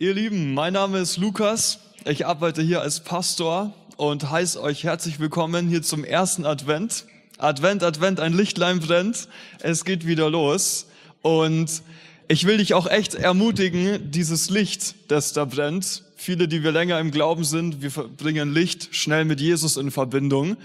[0.00, 1.80] Ihr Lieben, mein Name ist Lukas.
[2.04, 7.04] Ich arbeite hier als Pastor und heiße euch herzlich willkommen hier zum ersten Advent.
[7.36, 9.26] Advent, Advent, ein Lichtlein brennt.
[9.58, 10.86] Es geht wieder los.
[11.20, 11.82] Und
[12.28, 16.04] ich will dich auch echt ermutigen, dieses Licht, das da brennt.
[16.14, 20.58] Viele, die wir länger im Glauben sind, wir bringen Licht schnell mit Jesus in Verbindung.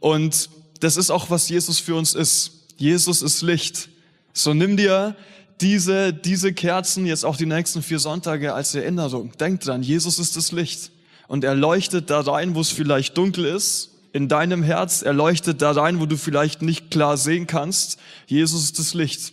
[0.00, 0.50] Und
[0.80, 2.66] das ist auch, was Jesus für uns ist.
[2.76, 3.88] Jesus ist Licht.
[4.32, 5.14] So nimm dir
[5.60, 9.32] diese, diese Kerzen jetzt auch die nächsten vier Sonntage als Erinnerung.
[9.38, 10.90] Denk dran, Jesus ist das Licht.
[11.28, 15.02] Und er leuchtet da rein, wo es vielleicht dunkel ist, in deinem Herz.
[15.02, 17.98] Er leuchtet da rein, wo du vielleicht nicht klar sehen kannst.
[18.26, 19.32] Jesus ist das Licht,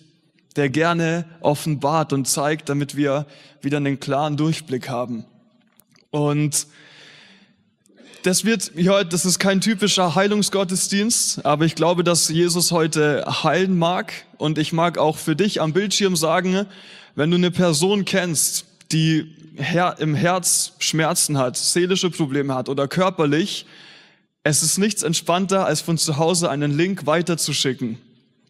[0.55, 3.25] der gerne offenbart und zeigt, damit wir
[3.61, 5.25] wieder einen klaren Durchblick haben.
[6.11, 6.67] Und
[8.23, 13.77] das wird heute, das ist kein typischer Heilungsgottesdienst, aber ich glaube, dass Jesus heute heilen
[13.77, 14.13] mag.
[14.37, 16.65] Und ich mag auch für dich am Bildschirm sagen,
[17.15, 19.33] wenn du eine Person kennst, die
[19.97, 23.65] im Herz Schmerzen hat, seelische Probleme hat oder körperlich,
[24.43, 27.97] es ist nichts entspannter, als von zu Hause einen Link weiterzuschicken.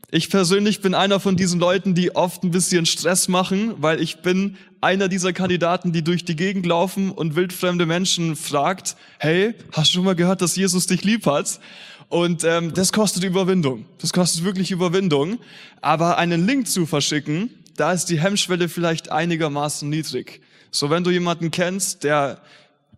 [0.09, 4.19] Ich persönlich bin einer von diesen Leuten, die oft ein bisschen Stress machen, weil ich
[4.19, 9.89] bin einer dieser Kandidaten, die durch die Gegend laufen und wildfremde Menschen fragt, hey, hast
[9.89, 11.59] du schon mal gehört, dass Jesus dich lieb hat?
[12.07, 13.85] Und ähm, das kostet Überwindung.
[13.97, 15.39] Das kostet wirklich Überwindung.
[15.81, 20.39] Aber einen Link zu verschicken, da ist die Hemmschwelle vielleicht einigermaßen niedrig.
[20.71, 22.39] So, wenn du jemanden kennst, der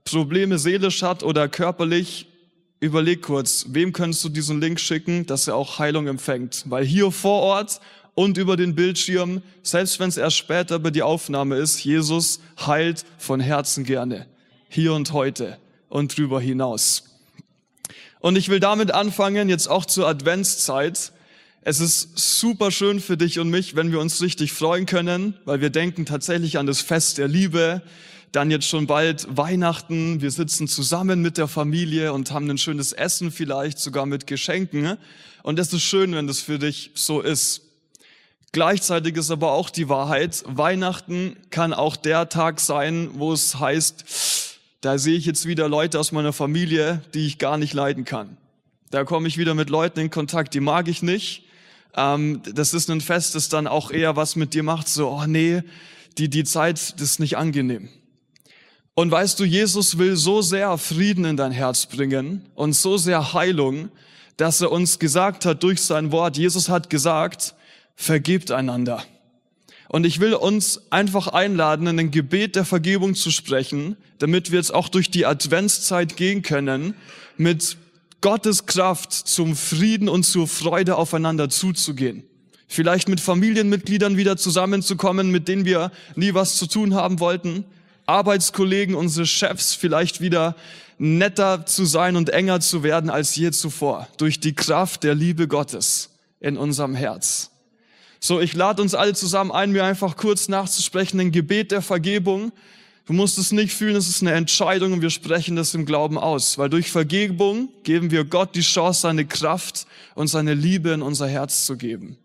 [0.04, 2.29] Probleme seelisch hat oder körperlich,
[2.80, 6.64] überleg kurz, wem könntest du diesen Link schicken, dass er auch Heilung empfängt?
[6.68, 7.82] Weil hier vor Ort
[8.16, 13.06] und über den Bildschirm, selbst wenn es erst später bei die Aufnahme ist, Jesus heilt
[13.18, 14.28] von Herzen gerne.
[14.70, 15.58] Hier und heute
[15.90, 17.04] und drüber hinaus.
[18.20, 21.14] Und ich will damit anfangen, jetzt auch zur Adventszeit.
[21.62, 25.62] Es ist super schön für dich und mich, wenn wir uns richtig freuen können, weil
[25.62, 27.82] wir denken tatsächlich an das Fest der Liebe,
[28.32, 30.22] dann jetzt schon bald Weihnachten.
[30.22, 34.98] Wir sitzen zusammen mit der Familie und haben ein schönes Essen, vielleicht sogar mit Geschenken.
[35.44, 37.62] Und es ist schön, wenn das für dich so ist.
[38.52, 44.58] Gleichzeitig ist aber auch die Wahrheit, Weihnachten kann auch der Tag sein, wo es heißt,
[44.82, 48.38] da sehe ich jetzt wieder Leute aus meiner Familie, die ich gar nicht leiden kann.
[48.90, 51.44] Da komme ich wieder mit Leuten in Kontakt, die mag ich nicht.
[51.96, 55.26] Ähm, das ist ein Fest, das dann auch eher was mit dir macht, so, oh
[55.28, 55.62] nee,
[56.18, 57.90] die, die Zeit, das ist nicht angenehm.
[58.96, 63.34] Und weißt du, Jesus will so sehr Frieden in dein Herz bringen und so sehr
[63.34, 63.90] Heilung,
[64.36, 67.56] dass er uns gesagt hat durch sein Wort, Jesus hat gesagt,
[67.96, 69.04] vergebt einander.
[69.90, 74.60] Und ich will uns einfach einladen, in ein Gebet der Vergebung zu sprechen, damit wir
[74.60, 76.94] jetzt auch durch die Adventszeit gehen können,
[77.38, 77.78] mit
[78.22, 82.24] Gottes Kraft zum Frieden und zur Freude aufeinander zuzugehen.
[82.68, 87.66] Vielleicht mit Familienmitgliedern wieder zusammenzukommen, mit denen wir nie was zu tun haben wollten
[88.10, 90.56] Arbeitskollegen, unsere Chefs vielleicht wieder
[90.98, 95.48] netter zu sein und enger zu werden als je zuvor durch die Kraft der Liebe
[95.48, 96.10] Gottes
[96.40, 97.52] in unserem Herz.
[98.20, 102.52] So, ich lade uns alle zusammen ein, mir einfach kurz nachzusprechen, ein Gebet der Vergebung.
[103.06, 106.18] Du musst es nicht fühlen, es ist eine Entscheidung und wir sprechen das im Glauben
[106.18, 111.02] aus, weil durch Vergebung geben wir Gott die Chance, seine Kraft und seine Liebe in
[111.02, 112.18] unser Herz zu geben.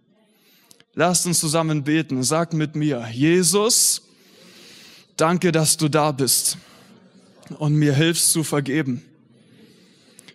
[0.94, 2.22] Lasst uns zusammen beten.
[2.22, 4.03] Sag mit mir, Jesus,
[5.16, 6.58] Danke, dass du da bist
[7.58, 9.04] und mir hilfst zu vergeben.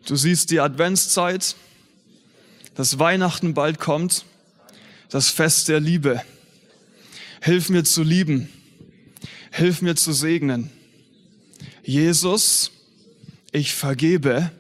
[0.06, 1.56] Du siehst die Adventszeit,
[2.76, 4.24] dass Weihnachten bald kommt,
[5.10, 6.22] das Fest der Liebe.
[7.42, 8.48] Hilf mir zu lieben,
[9.52, 10.70] hilf mir zu segnen.
[11.84, 12.72] Jesus,
[13.52, 14.52] ich vergebe,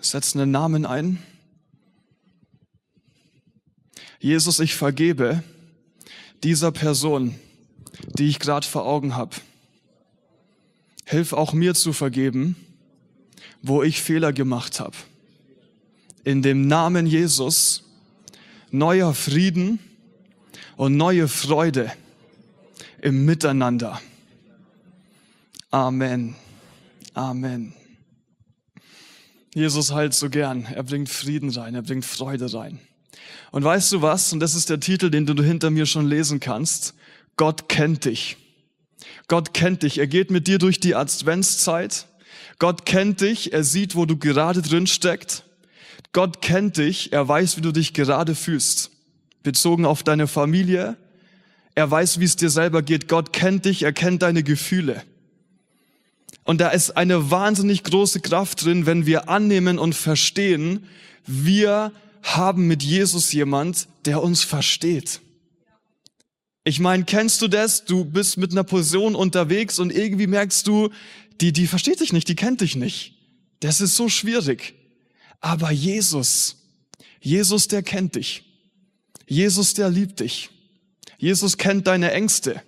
[0.00, 1.18] setz einen Namen ein.
[4.20, 5.42] Jesus, ich vergebe
[6.42, 7.34] dieser Person,
[8.18, 9.36] die ich gerade vor Augen habe.
[11.04, 12.56] Hilf auch mir zu vergeben,
[13.62, 14.96] wo ich Fehler gemacht habe.
[16.24, 17.84] In dem Namen Jesus
[18.70, 19.78] neuer Frieden
[20.76, 21.92] und neue Freude
[23.00, 24.00] im Miteinander.
[25.70, 26.34] Amen.
[27.14, 27.74] Amen.
[29.54, 30.64] Jesus heilt so gern.
[30.64, 32.78] Er bringt Frieden rein, er bringt Freude rein.
[33.50, 34.32] Und weißt du was?
[34.32, 36.94] Und das ist der Titel, den du hinter mir schon lesen kannst.
[37.42, 38.36] Gott kennt dich.
[39.26, 39.98] Gott kennt dich.
[39.98, 42.06] Er geht mit dir durch die Adventszeit.
[42.60, 43.52] Gott kennt dich.
[43.52, 45.42] Er sieht, wo du gerade drin steckst.
[46.12, 47.12] Gott kennt dich.
[47.12, 48.92] Er weiß, wie du dich gerade fühlst.
[49.42, 50.96] Bezogen auf deine Familie.
[51.74, 53.08] Er weiß, wie es dir selber geht.
[53.08, 53.82] Gott kennt dich.
[53.82, 55.02] Er kennt deine Gefühle.
[56.44, 60.86] Und da ist eine wahnsinnig große Kraft drin, wenn wir annehmen und verstehen,
[61.26, 61.90] wir
[62.22, 65.20] haben mit Jesus jemand, der uns versteht.
[66.64, 67.84] Ich meine, kennst du das?
[67.84, 70.90] Du bist mit einer Person unterwegs und irgendwie merkst du,
[71.40, 73.14] die, die versteht dich nicht, die kennt dich nicht.
[73.60, 74.74] Das ist so schwierig.
[75.40, 76.56] Aber Jesus,
[77.20, 78.44] Jesus, der kennt dich.
[79.26, 80.50] Jesus, der liebt dich.
[81.18, 82.62] Jesus kennt deine Ängste.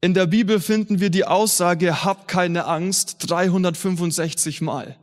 [0.00, 4.96] In der Bibel finden wir die Aussage, hab keine Angst 365 Mal.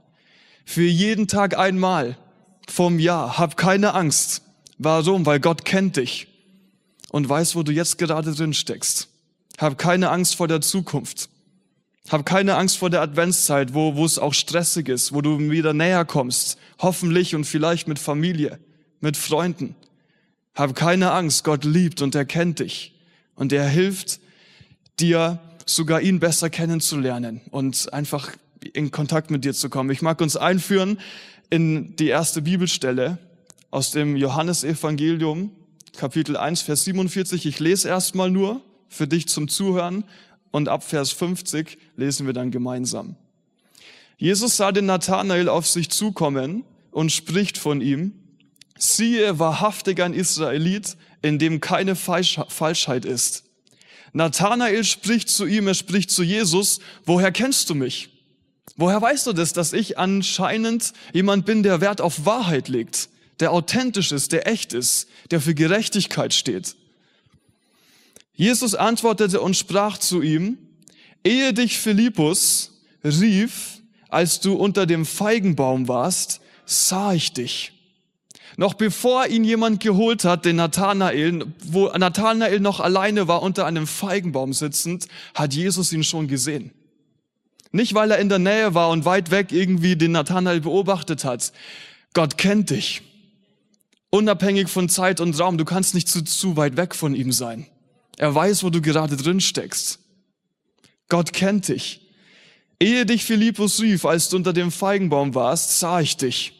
[0.65, 2.17] Für jeden Tag einmal
[2.67, 3.37] vom Jahr.
[3.37, 4.41] Hab keine Angst.
[4.79, 5.27] Warum?
[5.27, 6.27] Weil Gott kennt dich
[7.09, 9.09] und weiß, wo du jetzt gerade drin steckst.
[9.57, 11.29] Hab keine Angst vor der Zukunft.
[12.09, 15.73] Hab keine Angst vor der Adventszeit, wo, wo es auch stressig ist, wo du wieder
[15.73, 16.57] näher kommst.
[16.79, 18.59] Hoffentlich und vielleicht mit Familie,
[19.01, 19.75] mit Freunden.
[20.55, 21.43] Hab keine Angst.
[21.43, 22.93] Gott liebt und er kennt dich.
[23.35, 24.19] Und er hilft,
[24.99, 28.31] dir sogar ihn besser kennenzulernen und einfach
[28.73, 29.89] in Kontakt mit dir zu kommen.
[29.91, 30.99] Ich mag uns einführen
[31.49, 33.17] in die erste Bibelstelle
[33.69, 35.51] aus dem Johannesevangelium,
[35.95, 37.45] Kapitel 1, Vers 47.
[37.45, 40.03] Ich lese erstmal nur für dich zum Zuhören
[40.51, 43.15] und ab Vers 50 lesen wir dann gemeinsam.
[44.17, 48.13] Jesus sah den Nathanael auf sich zukommen und spricht von ihm,
[48.77, 53.43] siehe wahrhaftig ein Israelit, in dem keine Falschheit ist.
[54.13, 58.09] Nathanael spricht zu ihm, er spricht zu Jesus, woher kennst du mich?
[58.75, 63.51] Woher weißt du das, dass ich anscheinend jemand bin, der Wert auf Wahrheit legt, der
[63.51, 66.75] authentisch ist, der echt ist, der für Gerechtigkeit steht?
[68.33, 70.57] Jesus antwortete und sprach zu ihm,
[71.23, 72.71] ehe dich Philippus
[73.03, 77.73] rief, als du unter dem Feigenbaum warst, sah ich dich.
[78.55, 83.85] Noch bevor ihn jemand geholt hat, den Nathanael, wo Nathanael noch alleine war unter einem
[83.85, 86.71] Feigenbaum sitzend, hat Jesus ihn schon gesehen.
[87.71, 91.51] Nicht, weil er in der Nähe war und weit weg irgendwie den Nathanael beobachtet hat.
[92.13, 93.03] Gott kennt dich.
[94.17, 95.59] Unabhängig von Zeit und Raum.
[95.59, 97.67] Du kannst nicht zu, zu weit weg von ihm sein.
[98.17, 99.99] Er weiß, wo du gerade drin steckst.
[101.07, 102.01] Gott kennt dich.
[102.79, 106.53] Ehe dich Philippus rief, als du unter dem Feigenbaum warst, sah ich dich.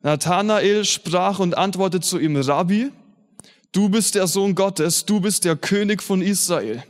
[0.00, 2.90] Nathanael sprach und antwortete zu ihm, Rabbi,
[3.72, 6.82] du bist der Sohn Gottes, du bist der König von Israel.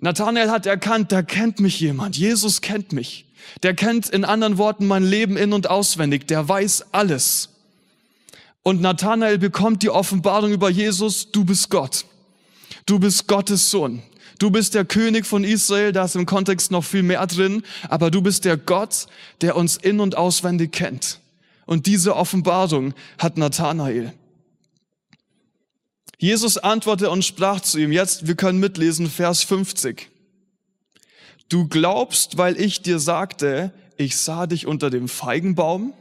[0.00, 2.16] Nathanael hat erkannt, da kennt mich jemand.
[2.16, 3.26] Jesus kennt mich.
[3.62, 6.26] Der kennt in anderen Worten mein Leben in und auswendig.
[6.26, 7.51] Der weiß alles.
[8.62, 12.04] Und Nathanael bekommt die Offenbarung über Jesus, du bist Gott.
[12.86, 14.02] Du bist Gottes Sohn.
[14.38, 18.10] Du bist der König von Israel, da ist im Kontext noch viel mehr drin, aber
[18.10, 19.06] du bist der Gott,
[19.40, 21.20] der uns in und auswendig kennt.
[21.66, 24.12] Und diese Offenbarung hat Nathanael.
[26.18, 30.08] Jesus antwortete und sprach zu ihm, jetzt, wir können mitlesen, Vers 50.
[31.48, 35.94] Du glaubst, weil ich dir sagte, ich sah dich unter dem Feigenbaum?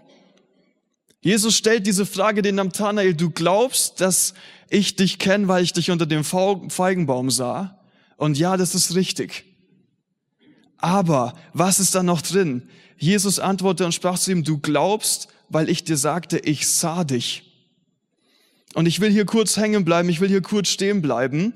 [1.21, 4.33] Jesus stellt diese Frage den Nathanael, du glaubst, dass
[4.69, 7.79] ich dich kenne, weil ich dich unter dem Feigenbaum sah?
[8.17, 9.45] Und ja, das ist richtig.
[10.77, 12.63] Aber was ist da noch drin?
[12.97, 17.51] Jesus antwortete und sprach zu ihm, du glaubst, weil ich dir sagte, ich sah dich.
[18.73, 21.53] Und ich will hier kurz hängen bleiben, ich will hier kurz stehen bleiben.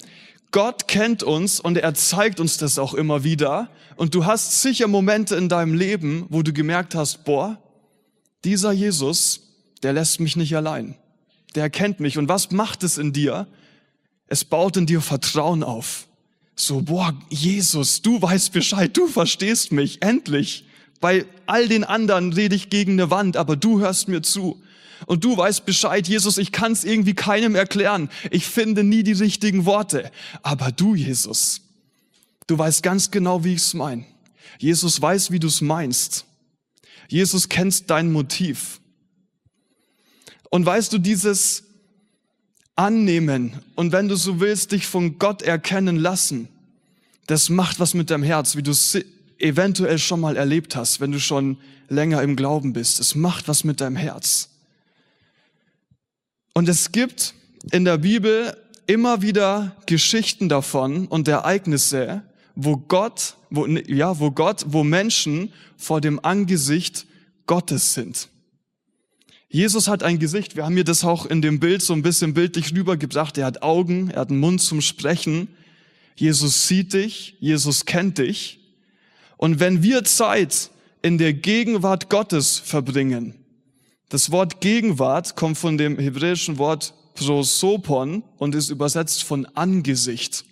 [0.51, 3.69] Gott kennt uns und er zeigt uns das auch immer wieder.
[3.95, 7.62] Und du hast sicher Momente in deinem Leben, wo du gemerkt hast, boah,
[8.44, 9.44] dieser Jesus,
[9.85, 10.95] der lässt mich nicht allein.
[11.53, 12.17] Der kennt mich.
[12.17, 13.45] Und was macht es in dir?
[14.25, 16.07] Es baut in dir Vertrauen auf.
[16.55, 20.65] So, boah, Jesus, du weißt Bescheid, du verstehst mich, endlich.
[21.01, 24.60] Bei all den anderen rede ich gegen eine Wand, aber du hörst mir zu.
[25.05, 28.10] Und du weißt Bescheid, Jesus, ich kann es irgendwie keinem erklären.
[28.31, 30.12] Ich finde nie die richtigen Worte.
[30.41, 31.62] Aber du, Jesus,
[32.48, 34.03] du weißt ganz genau, wie ich es meine.
[34.57, 36.25] Jesus weiß, wie du es meinst.
[37.07, 38.81] Jesus kennt dein Motiv.
[40.49, 41.63] Und weißt du, dieses
[42.75, 46.49] Annehmen und wenn du so willst, dich von Gott erkennen lassen,
[47.27, 48.73] das macht was mit deinem Herz, wie du
[49.39, 51.57] eventuell schon mal erlebt hast, wenn du schon
[51.89, 52.99] länger im Glauben bist.
[52.99, 54.49] Es macht was mit deinem Herz.
[56.53, 57.33] Und es gibt
[57.71, 58.55] in der Bibel
[58.87, 62.23] immer wieder Geschichten davon und Ereignisse,
[62.55, 67.05] wo Gott, wo, ja, wo Gott, wo Menschen vor dem Angesicht
[67.47, 68.29] Gottes sind.
[69.49, 70.55] Jesus hat ein Gesicht.
[70.55, 73.37] Wir haben hier das auch in dem Bild so ein bisschen bildlich rübergebracht.
[73.37, 75.47] Er hat Augen, er hat einen Mund zum Sprechen.
[76.15, 78.59] Jesus sieht dich, Jesus kennt dich.
[79.37, 80.71] Und wenn wir Zeit
[81.01, 83.35] in der Gegenwart Gottes verbringen,
[84.09, 90.45] das Wort Gegenwart kommt von dem hebräischen Wort prosopon und ist übersetzt von Angesicht.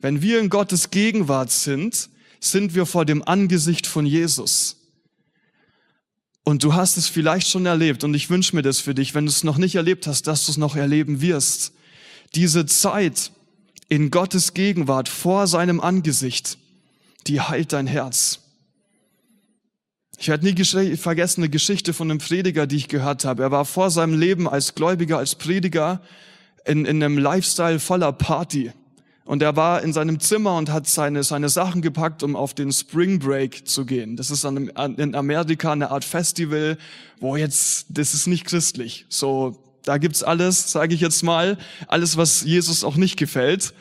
[0.00, 2.10] Wenn wir in Gottes Gegenwart sind,
[2.40, 4.76] sind wir vor dem Angesicht von Jesus.
[6.48, 9.26] Und du hast es vielleicht schon erlebt und ich wünsche mir das für dich, wenn
[9.26, 11.72] du es noch nicht erlebt hast, dass du es noch erleben wirst.
[12.36, 13.32] Diese Zeit
[13.88, 16.56] in Gottes Gegenwart vor seinem Angesicht,
[17.26, 18.42] die heilt dein Herz.
[20.18, 23.42] Ich werde nie vergessen eine Geschichte von einem Prediger, die ich gehört habe.
[23.42, 26.00] Er war vor seinem Leben als Gläubiger, als Prediger
[26.64, 28.70] in, in einem Lifestyle voller Party.
[29.26, 32.72] Und er war in seinem Zimmer und hat seine, seine Sachen gepackt, um auf den
[32.72, 34.16] Spring Break zu gehen.
[34.16, 36.78] Das ist in Amerika eine Art Festival,
[37.18, 39.04] wo jetzt, das ist nicht christlich.
[39.08, 43.74] So, da gibt's alles, sage ich jetzt mal, alles, was Jesus auch nicht gefällt.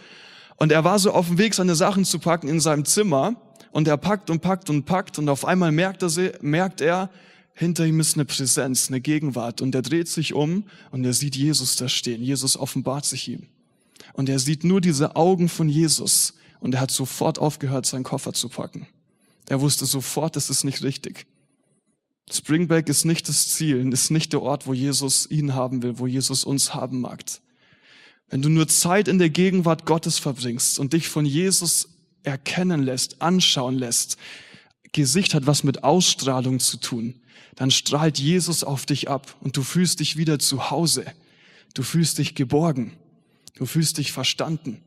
[0.56, 3.36] Und er war so auf dem Weg, seine Sachen zu packen in seinem Zimmer.
[3.72, 5.20] Und er packt und packt und packt.
[5.20, 6.10] Und auf einmal merkt er,
[6.42, 7.12] merkt er
[7.54, 9.62] hinter ihm ist eine Präsenz, eine Gegenwart.
[9.62, 12.22] Und er dreht sich um und er sieht Jesus da stehen.
[12.22, 13.48] Jesus offenbart sich ihm.
[14.14, 16.34] Und er sieht nur diese Augen von Jesus.
[16.60, 18.88] Und er hat sofort aufgehört, seinen Koffer zu packen.
[19.48, 21.26] Er wusste sofort, das ist nicht richtig.
[22.32, 26.08] Springback ist nicht das Ziel, ist nicht der Ort, wo Jesus ihn haben will, wo
[26.08, 27.24] Jesus uns haben mag.
[28.30, 31.90] Wenn du nur Zeit in der Gegenwart Gottes verbringst und dich von Jesus
[32.24, 34.18] erkennen lässt, anschauen lässt,
[34.92, 37.22] Gesicht hat was mit Ausstrahlung zu tun,
[37.56, 41.06] dann strahlt Jesus auf dich ab und du fühlst dich wieder zu Hause.
[41.74, 42.94] Du fühlst dich geborgen.
[43.56, 44.82] Du fühlst dich verstanden.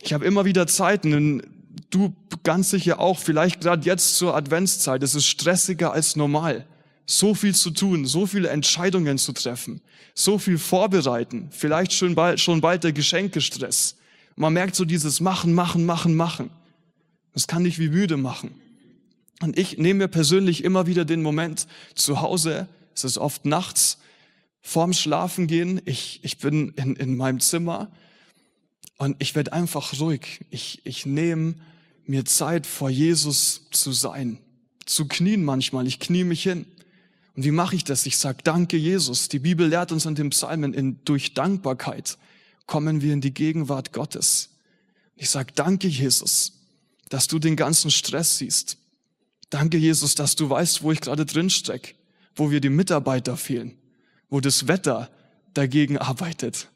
[0.00, 1.42] Ich habe immer wieder Zeiten,
[1.90, 6.66] du ganz sicher auch, vielleicht gerade jetzt zur Adventszeit, es ist stressiger als normal.
[7.06, 9.80] So viel zu tun, so viele Entscheidungen zu treffen,
[10.14, 13.96] so viel vorbereiten, vielleicht schon bald, schon bald der Geschenkestress.
[14.36, 16.50] Man merkt so dieses Machen, Machen, Machen, Machen.
[17.32, 18.54] Das kann dich wie müde machen.
[19.40, 23.98] Und ich nehme mir persönlich immer wieder den Moment zu Hause, es ist oft nachts,
[24.64, 27.92] vorm Schlafen gehen, ich, ich bin in, in meinem Zimmer
[28.96, 30.40] und ich werde einfach ruhig.
[30.50, 31.54] Ich, ich nehme
[32.06, 34.38] mir Zeit, vor Jesus zu sein,
[34.86, 35.86] zu knien manchmal.
[35.86, 36.66] Ich knie mich hin.
[37.36, 38.06] Und wie mache ich das?
[38.06, 39.28] Ich sage, danke Jesus.
[39.28, 42.16] Die Bibel lehrt uns in dem Psalmen, in, durch Dankbarkeit
[42.66, 44.48] kommen wir in die Gegenwart Gottes.
[45.16, 46.54] Ich sage, danke Jesus,
[47.10, 48.78] dass du den ganzen Stress siehst.
[49.50, 51.94] Danke Jesus, dass du weißt, wo ich gerade drin stecke,
[52.34, 53.76] wo wir die Mitarbeiter fehlen,
[54.28, 55.10] wo das Wetter
[55.52, 56.68] dagegen arbeitet.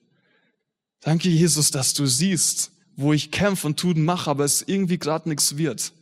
[1.01, 5.29] Danke, Jesus, dass du siehst, wo ich kämpfe und tun mache, aber es irgendwie gerade
[5.29, 5.93] nichts wird.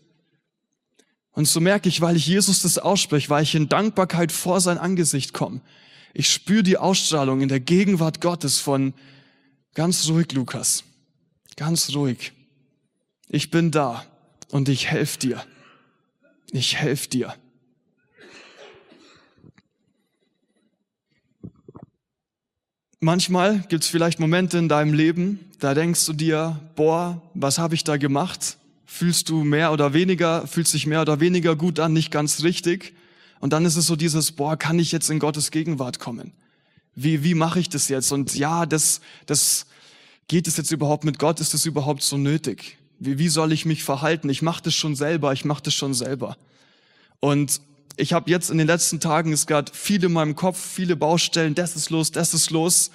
[1.33, 4.79] Und so merke ich, weil ich Jesus das ausspreche, weil ich in Dankbarkeit vor sein
[4.79, 5.61] Angesicht komme.
[6.15, 8.95] Ich spüre die Ausstrahlung in der Gegenwart Gottes von
[9.75, 10.85] ganz ruhig, Lukas.
[11.57, 12.33] Ganz ruhig.
[13.29, 14.07] Ich bin da
[14.51, 15.45] und ich helfe dir.
[16.53, 17.35] Ich helfe dir.
[23.07, 27.77] Manchmal gibt es vielleicht Momente in deinem Leben, da denkst du dir, boah, was habe
[27.77, 28.59] ich da gemacht?
[28.85, 32.95] Fühlst du mehr oder weniger, fühlst dich mehr oder weniger gut an, nicht ganz richtig.
[33.39, 36.33] Und dann ist es so dieses, boah, kann ich jetzt in Gottes Gegenwart kommen?
[36.97, 38.11] Wie, wie mache ich das jetzt?
[38.11, 39.67] Und ja, das, das,
[40.27, 41.39] geht es jetzt überhaupt mit Gott?
[41.39, 42.77] Ist es überhaupt so nötig?
[42.99, 44.29] Wie, wie soll ich mich verhalten?
[44.31, 46.37] Ich mache das schon selber, ich mache das schon selber.
[47.21, 47.61] Und
[47.97, 51.55] ich habe jetzt in den letzten Tagen, es gab viele in meinem Kopf, viele Baustellen,
[51.55, 52.91] das ist los, das ist los.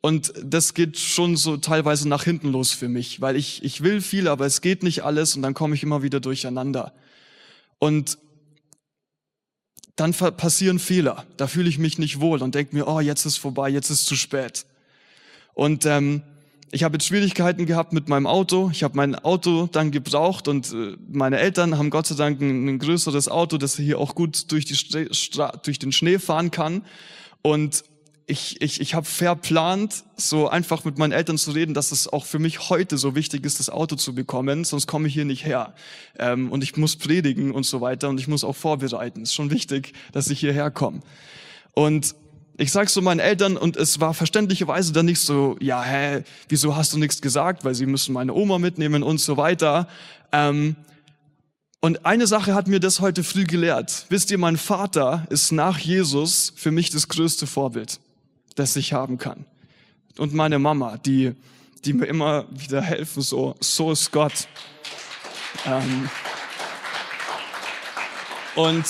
[0.00, 4.00] Und das geht schon so teilweise nach hinten los für mich, weil ich, ich will
[4.00, 6.92] viel, aber es geht nicht alles und dann komme ich immer wieder durcheinander.
[7.78, 8.18] Und
[9.96, 13.38] dann passieren Fehler, da fühle ich mich nicht wohl und denke mir, oh, jetzt ist
[13.38, 14.66] vorbei, jetzt ist zu spät.
[15.54, 16.22] Und ähm,
[16.72, 18.70] ich habe jetzt Schwierigkeiten gehabt mit meinem Auto.
[18.72, 22.78] Ich habe mein Auto dann gebraucht und äh, meine Eltern haben Gott sei Dank ein,
[22.78, 24.76] größeres Auto, das hier auch gut durch, die
[25.62, 26.82] durch den Schnee fahren kann.
[27.42, 27.84] Und
[28.26, 32.24] ich, ich, ich habe verplant, so einfach mit meinen Eltern zu reden, dass es auch
[32.24, 35.44] für mich heute so wichtig ist, das Auto zu bekommen, sonst komme ich hier nicht
[35.44, 35.74] her.
[36.18, 39.22] Ähm, und ich muss predigen und so weiter und ich muss auch vorbereiten.
[39.22, 41.02] Ist schon wichtig, dass ich hierher komme.
[41.72, 42.16] Und
[42.58, 46.74] ich sag's so meinen Eltern und es war verständlicherweise dann nicht so, ja, hä, wieso
[46.74, 49.88] hast du nichts gesagt, weil sie müssen meine Oma mitnehmen und so weiter.
[50.32, 50.76] Ähm,
[51.80, 54.06] und eine Sache hat mir das heute früh gelehrt.
[54.08, 58.00] Wisst ihr, mein Vater ist nach Jesus für mich das größte Vorbild,
[58.54, 59.44] das ich haben kann.
[60.16, 61.34] Und meine Mama, die,
[61.84, 64.48] die mir immer wieder helfen, so, so ist Gott.
[65.66, 66.08] Ähm,
[68.54, 68.84] und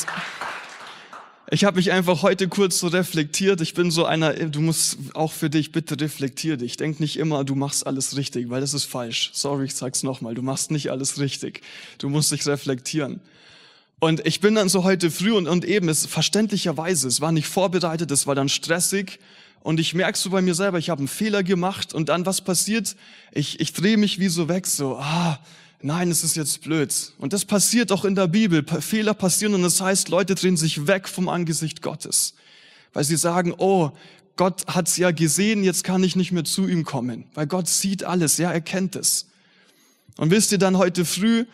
[1.50, 3.60] ich habe mich einfach heute kurz so reflektiert.
[3.60, 6.76] Ich bin so einer, du musst auch für dich, bitte reflektier dich.
[6.76, 9.30] Denk nicht immer, du machst alles richtig, weil das ist falsch.
[9.32, 11.62] Sorry, ich sag's nochmal, du machst nicht alles richtig.
[11.98, 13.20] Du musst dich reflektieren.
[14.00, 17.46] Und ich bin dann so heute früh und, und eben, es verständlicherweise, es war nicht
[17.46, 19.20] vorbereitet, es war dann stressig.
[19.60, 22.40] Und ich merke so bei mir selber, ich habe einen Fehler gemacht und dann was
[22.40, 22.96] passiert?
[23.32, 25.38] Ich, ich drehe mich wie so weg, so, ah,
[25.82, 27.12] nein, es ist jetzt blöd.
[27.18, 28.64] Und das passiert auch in der Bibel.
[28.80, 32.34] Fehler passieren und das heißt, Leute drehen sich weg vom Angesicht Gottes,
[32.92, 33.92] weil sie sagen, oh,
[34.36, 38.04] Gott hat's ja gesehen, jetzt kann ich nicht mehr zu ihm kommen, weil Gott sieht
[38.04, 39.26] alles, ja, er kennt es.
[40.18, 41.46] Und wisst ihr dann heute früh,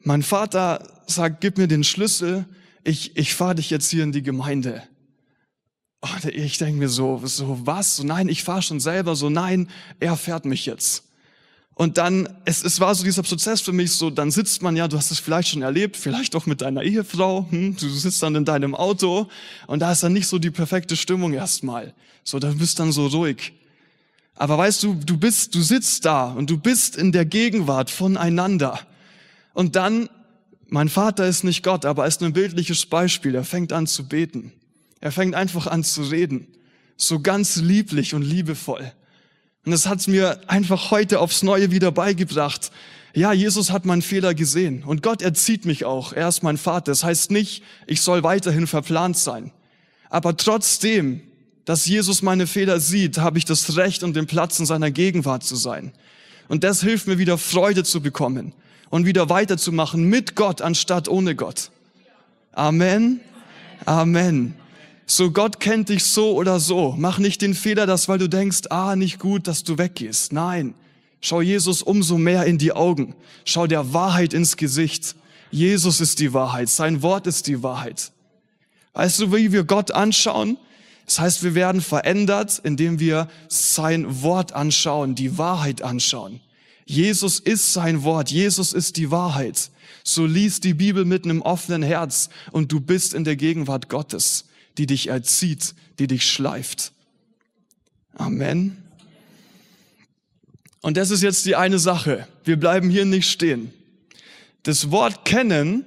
[0.00, 2.44] mein Vater sagt, gib mir den Schlüssel,
[2.84, 4.82] ich, ich fahre dich jetzt hier in die Gemeinde.
[6.00, 7.96] Und ich denke mir so, so was?
[7.96, 9.16] So, nein, ich fahre schon selber.
[9.16, 9.70] So, nein,
[10.00, 11.04] er fährt mich jetzt.
[11.74, 14.86] Und dann, es, es war so dieser Prozess für mich, so, dann sitzt man ja,
[14.86, 18.36] du hast es vielleicht schon erlebt, vielleicht auch mit deiner Ehefrau, hm, du sitzt dann
[18.36, 19.28] in deinem Auto
[19.66, 21.92] und da ist dann nicht so die perfekte Stimmung erstmal.
[22.22, 23.52] So, da bist dann so ruhig.
[24.36, 28.80] Aber weißt du, du bist, du sitzt da und du bist in der Gegenwart voneinander.
[29.52, 30.08] Und dann,
[30.68, 33.34] mein Vater ist nicht Gott, aber er ist ein bildliches Beispiel.
[33.34, 34.52] Er fängt an zu beten.
[35.00, 36.46] Er fängt einfach an zu reden.
[36.96, 38.92] So ganz lieblich und liebevoll.
[39.64, 42.70] Und das hat's mir einfach heute aufs Neue wieder beigebracht.
[43.14, 46.12] Ja, Jesus hat meinen Fehler gesehen und Gott erzieht mich auch.
[46.12, 46.90] Er ist mein Vater.
[46.90, 49.52] Das heißt nicht, ich soll weiterhin verplant sein.
[50.10, 51.22] Aber trotzdem,
[51.64, 55.44] dass Jesus meine Fehler sieht, habe ich das Recht und den Platz in seiner Gegenwart
[55.44, 55.92] zu sein.
[56.48, 58.52] Und das hilft mir wieder Freude zu bekommen
[58.90, 61.70] und wieder weiterzumachen mit Gott anstatt ohne Gott.
[62.52, 63.20] Amen.
[63.86, 64.54] Amen.
[65.06, 66.94] So Gott kennt dich so oder so.
[66.96, 70.32] Mach nicht den Fehler, dass weil du denkst, ah, nicht gut, dass du weggehst.
[70.32, 70.74] Nein.
[71.20, 73.14] Schau Jesus umso mehr in die Augen.
[73.44, 75.16] Schau der Wahrheit ins Gesicht.
[75.50, 76.68] Jesus ist die Wahrheit.
[76.68, 78.12] Sein Wort ist die Wahrheit.
[78.92, 80.56] Weißt du, wie wir Gott anschauen?
[81.06, 86.40] Das heißt, wir werden verändert, indem wir sein Wort anschauen, die Wahrheit anschauen.
[86.86, 89.70] Jesus ist sein Wort, Jesus ist die Wahrheit.
[90.02, 94.46] So lies die Bibel mit einem offenen Herz und du bist in der Gegenwart Gottes,
[94.78, 96.92] die dich erzieht, die dich schleift.
[98.14, 98.76] Amen.
[100.80, 102.28] Und das ist jetzt die eine Sache.
[102.44, 103.72] Wir bleiben hier nicht stehen.
[104.64, 105.84] Das Wort kennen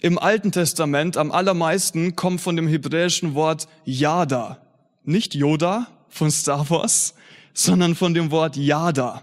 [0.00, 4.60] im Alten Testament am allermeisten kommt von dem hebräischen Wort Yada.
[5.02, 7.14] Nicht Yoda von Star Wars,
[7.54, 9.22] sondern von dem Wort Yada.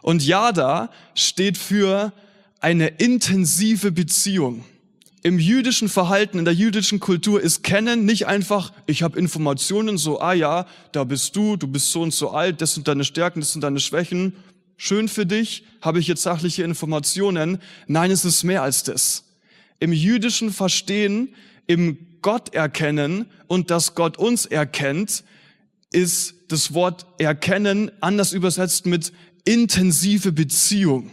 [0.00, 2.12] Und Yada steht für
[2.60, 4.64] eine intensive Beziehung.
[5.22, 10.20] Im jüdischen Verhalten, in der jüdischen Kultur ist Kennen nicht einfach, ich habe Informationen, so,
[10.20, 13.40] ah ja, da bist du, du bist so und so alt, das sind deine Stärken,
[13.40, 14.36] das sind deine Schwächen,
[14.76, 17.58] schön für dich, habe ich jetzt sachliche Informationen.
[17.88, 19.24] Nein, es ist mehr als das.
[19.80, 21.34] Im jüdischen Verstehen,
[21.66, 25.24] im Gott erkennen und dass Gott uns erkennt,
[25.92, 29.12] ist das Wort erkennen anders übersetzt mit
[29.44, 31.10] intensive Beziehung.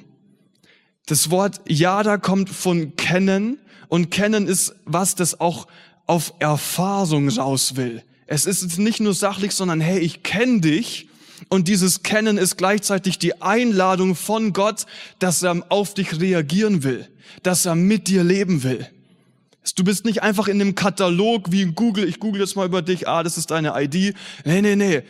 [1.07, 3.59] Das Wort Yada kommt von kennen
[3.95, 5.67] und kennen ist was, das auch
[6.05, 8.03] auf Erfahrung raus will.
[8.27, 11.08] Es ist nicht nur sachlich, sondern hey, ich kenne dich.
[11.47, 14.86] Und dieses Kennen ist gleichzeitig die Einladung von Gott,
[15.19, 17.08] dass er auf dich reagieren will,
[17.41, 18.86] dass er mit dir leben will.
[19.77, 22.81] Du bist nicht einfach in einem Katalog wie in Google, ich google jetzt mal über
[22.81, 24.13] dich, ah, das ist deine ID.
[24.43, 25.03] Nee, nee, nee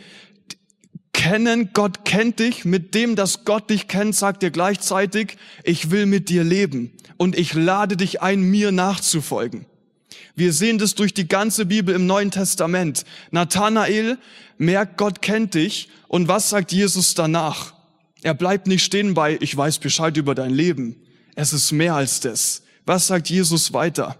[1.15, 6.06] kennen, Gott kennt dich, mit dem, dass Gott dich kennt, sagt er gleichzeitig, ich will
[6.06, 9.65] mit dir leben und ich lade dich ein, mir nachzufolgen.
[10.36, 13.06] Wir sehen das durch die ganze Bibel im Neuen Testament.
[13.32, 14.17] Nathanael
[14.58, 17.73] merkt, Gott kennt dich und was sagt Jesus danach?
[18.21, 20.97] Er bleibt nicht stehen bei, ich weiß Bescheid über dein Leben.
[21.36, 22.63] Es ist mehr als das.
[22.86, 24.17] Was sagt Jesus weiter?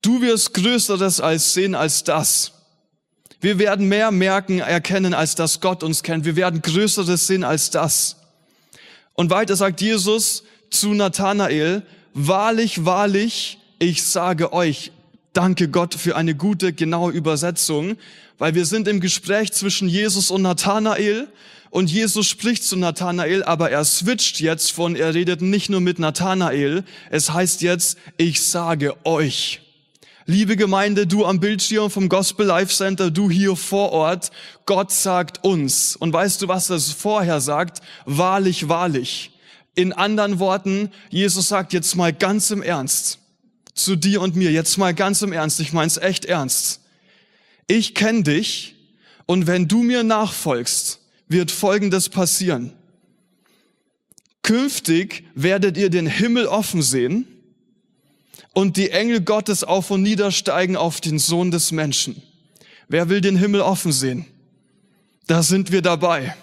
[0.00, 2.52] Du wirst Größeres als sehen als das.
[3.42, 6.24] Wir werden mehr merken, erkennen, als dass Gott uns kennt.
[6.24, 8.16] Wir werden Größeres sehen als das.
[9.14, 11.82] Und weiter sagt Jesus zu Nathanael,
[12.14, 14.92] wahrlich, wahrlich, ich sage euch,
[15.32, 17.96] danke Gott für eine gute, genaue Übersetzung,
[18.38, 21.26] weil wir sind im Gespräch zwischen Jesus und Nathanael
[21.70, 25.98] und Jesus spricht zu Nathanael, aber er switcht jetzt von, er redet nicht nur mit
[25.98, 29.60] Nathanael, es heißt jetzt, ich sage euch.
[30.26, 34.30] Liebe Gemeinde, du am Bildschirm vom Gospel Life Center, du hier vor Ort,
[34.66, 35.96] Gott sagt uns.
[35.96, 37.80] Und weißt du, was das vorher sagt?
[38.04, 39.32] Wahrlich, wahrlich.
[39.74, 43.18] In anderen Worten, Jesus sagt jetzt mal ganz im Ernst
[43.74, 46.80] zu dir und mir, jetzt mal ganz im Ernst, ich mein's echt ernst.
[47.66, 48.76] Ich kenne dich
[49.26, 52.72] und wenn du mir nachfolgst, wird Folgendes passieren.
[54.42, 57.26] Künftig werdet ihr den Himmel offen sehen
[58.52, 62.22] und die Engel Gottes auf und niedersteigen auf den Sohn des Menschen.
[62.88, 64.26] Wer will den Himmel offen sehen?
[65.26, 66.34] Da sind wir dabei.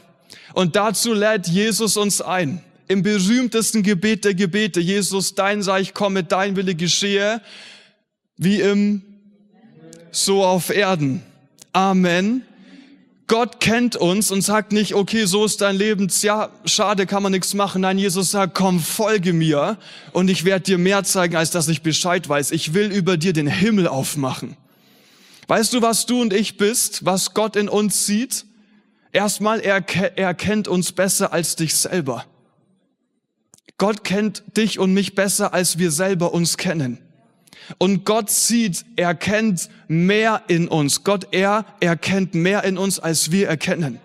[0.54, 2.64] Und dazu lädt Jesus uns ein.
[2.88, 7.42] Im berühmtesten Gebet der Gebete, Jesus, dein Reich komme, dein Wille geschehe,
[8.38, 9.04] wie im,
[10.12, 11.22] so auf Erden.
[11.72, 12.44] Amen.
[13.30, 17.32] Gott kennt uns und sagt nicht, okay, so ist dein Leben, ja, schade, kann man
[17.32, 17.84] nichts machen.
[17.84, 19.78] Nein, Jesus sagt, komm, folge mir
[20.14, 22.50] und ich werde dir mehr zeigen, als dass ich Bescheid weiß.
[22.50, 24.58] Ich will über dir den Himmel aufmachen.
[25.48, 28.46] Weißt du, was du und ich bist, was Gott in uns sieht?
[29.12, 29.86] Erstmal, er,
[30.18, 32.26] er kennt uns besser als dich selber.
[33.78, 36.98] Gott kennt dich und mich besser, als wir selber uns kennen.
[37.78, 41.04] Und Gott sieht, er kennt mehr in uns.
[41.04, 44.00] Gott, er erkennt mehr in uns, als wir erkennen.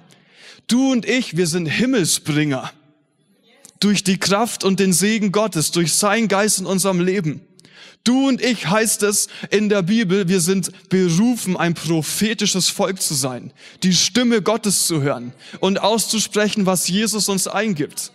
[0.66, 2.72] Du und ich, wir sind Himmelsbringer.
[3.81, 7.42] Durch die Kraft und den Segen Gottes, durch sein Geist in unserem Leben.
[8.05, 13.14] Du und ich heißt es in der Bibel, wir sind berufen, ein prophetisches Volk zu
[13.14, 13.50] sein,
[13.83, 18.12] die Stimme Gottes zu hören und auszusprechen, was Jesus uns eingibt.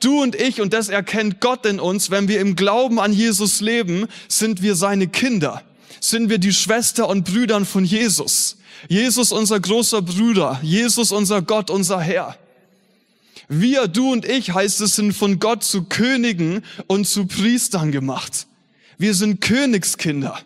[0.00, 3.60] Du und ich, und das erkennt Gott in uns, wenn wir im Glauben an Jesus
[3.60, 5.62] leben, sind wir seine Kinder,
[6.00, 8.58] sind wir die Schwester und Brüdern von Jesus.
[8.88, 12.36] Jesus unser großer Bruder, Jesus unser Gott, unser Herr.
[13.48, 18.46] Wir, du und ich, heißt es, sind von Gott zu Königen und zu Priestern gemacht.
[18.98, 20.38] Wir sind Königskinder.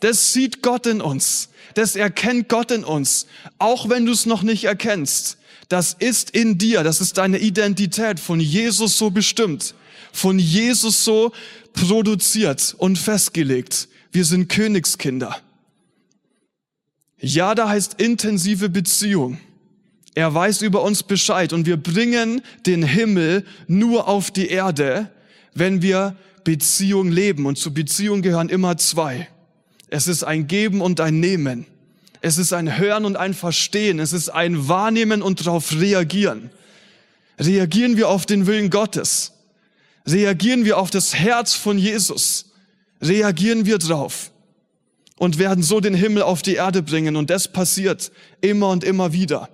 [0.00, 1.50] Das sieht Gott in uns.
[1.74, 3.26] Das erkennt Gott in uns.
[3.58, 5.36] Auch wenn du es noch nicht erkennst.
[5.70, 6.82] Das ist in dir.
[6.82, 9.74] Das ist deine Identität von Jesus so bestimmt.
[10.12, 11.32] Von Jesus so
[11.72, 13.88] produziert und festgelegt.
[14.10, 15.36] Wir sind Königskinder.
[17.20, 19.38] Ja, da heißt intensive Beziehung.
[20.16, 25.08] Er weiß über uns Bescheid und wir bringen den Himmel nur auf die Erde,
[25.54, 27.46] wenn wir Beziehung leben.
[27.46, 29.28] Und zu Beziehung gehören immer zwei.
[29.86, 31.66] Es ist ein Geben und ein Nehmen.
[32.20, 33.98] Es ist ein Hören und ein Verstehen.
[33.98, 36.50] Es ist ein Wahrnehmen und darauf reagieren.
[37.38, 39.32] Reagieren wir auf den Willen Gottes?
[40.06, 42.52] Reagieren wir auf das Herz von Jesus?
[43.00, 44.30] Reagieren wir drauf?
[45.16, 47.16] Und werden so den Himmel auf die Erde bringen.
[47.16, 49.48] Und das passiert immer und immer wieder.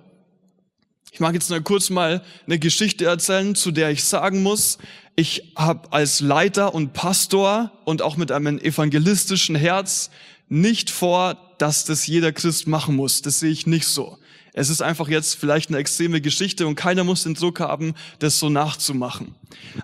[1.11, 4.77] Ich mag jetzt nur kurz mal eine Geschichte erzählen, zu der ich sagen muss,
[5.15, 10.11] ich habe als Leiter und Pastor und auch mit einem evangelistischen Herz
[10.49, 13.21] nicht vor, dass das jeder Christ machen muss.
[13.21, 14.17] Das sehe ich nicht so.
[14.53, 18.39] Es ist einfach jetzt vielleicht eine extreme Geschichte und keiner muss den Druck haben, das
[18.39, 19.35] so nachzumachen.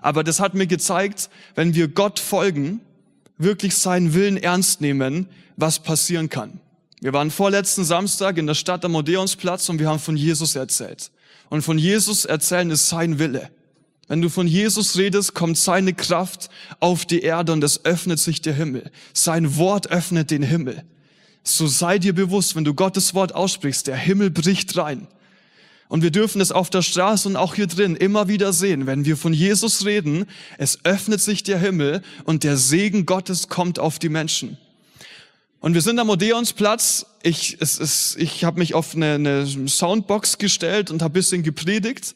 [0.02, 2.80] Aber das hat mir gezeigt, wenn wir Gott folgen,
[3.38, 6.60] wirklich seinen Willen ernst nehmen, was passieren kann.
[7.00, 11.10] Wir waren vorletzten Samstag in der Stadt am Odeonsplatz und wir haben von Jesus erzählt.
[11.50, 13.50] Und von Jesus erzählen ist sein Wille.
[14.06, 18.42] Wenn du von Jesus redest, kommt seine Kraft auf die Erde und es öffnet sich
[18.42, 18.90] der Himmel.
[19.12, 20.84] Sein Wort öffnet den Himmel.
[21.42, 25.06] So sei dir bewusst, wenn du Gottes Wort aussprichst, der Himmel bricht rein.
[25.88, 28.86] Und wir dürfen es auf der Straße und auch hier drin immer wieder sehen.
[28.86, 30.26] Wenn wir von Jesus reden,
[30.58, 34.58] es öffnet sich der Himmel und der Segen Gottes kommt auf die Menschen.
[35.60, 37.06] Und wir sind am Odeonsplatz.
[37.22, 42.14] Ich, es ist, ich habe mich auf eine, eine Soundbox gestellt und habe bisschen gepredigt.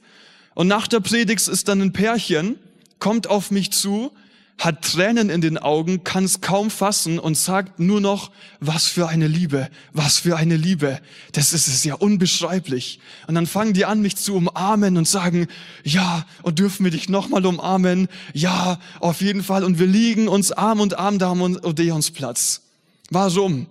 [0.58, 2.56] Und nach der Predigt ist dann ein Pärchen,
[2.98, 4.10] kommt auf mich zu,
[4.58, 9.06] hat Tränen in den Augen, kann es kaum fassen und sagt nur noch, was für
[9.06, 10.98] eine Liebe, was für eine Liebe.
[11.30, 12.98] Das ist es ja unbeschreiblich.
[13.28, 15.46] Und dann fangen die an, mich zu umarmen und sagen,
[15.84, 18.08] ja, und dürfen wir dich nochmal umarmen?
[18.34, 19.62] Ja, auf jeden Fall.
[19.62, 22.62] Und wir liegen uns Arm und Arm da am Odeonsplatz.
[23.10, 23.68] Warum?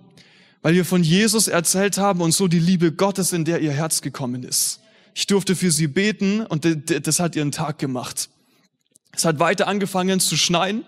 [0.62, 4.00] Weil wir von Jesus erzählt haben und so die Liebe Gottes, in der ihr Herz
[4.00, 4.80] gekommen ist.
[5.18, 8.28] Ich durfte für sie beten und das hat ihren Tag gemacht.
[9.10, 10.84] Es hat weiter angefangen zu schneien.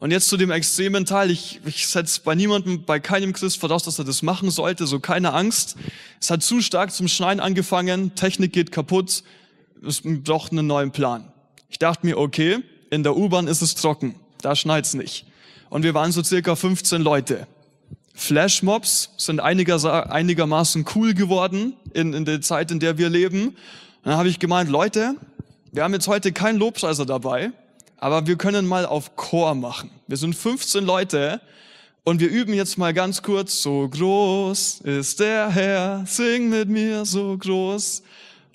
[0.00, 1.30] Und jetzt zu dem extremen Teil.
[1.30, 4.98] Ich, ich setze bei niemandem, bei keinem Christ voraus, dass er das machen sollte, so
[4.98, 5.76] keine Angst.
[6.20, 9.22] Es hat zu stark zum Schneien angefangen, Technik geht kaputt,
[9.86, 11.32] es braucht einen neuen Plan.
[11.70, 12.58] Ich dachte mir, okay,
[12.90, 15.24] in der U-Bahn ist es trocken, da schneit's nicht.
[15.70, 17.46] Und wir waren so circa 15 Leute.
[18.18, 23.50] Flashmobs sind einiger, einigermaßen cool geworden in, in der Zeit, in der wir leben.
[23.50, 23.56] Und
[24.02, 25.14] dann habe ich gemeint, Leute,
[25.70, 27.52] wir haben jetzt heute keinen Lobpreiser dabei,
[27.96, 29.90] aber wir können mal auf Chor machen.
[30.08, 31.40] Wir sind 15 Leute
[32.02, 37.04] und wir üben jetzt mal ganz kurz, so groß ist der Herr, sing mit mir
[37.04, 38.02] so groß.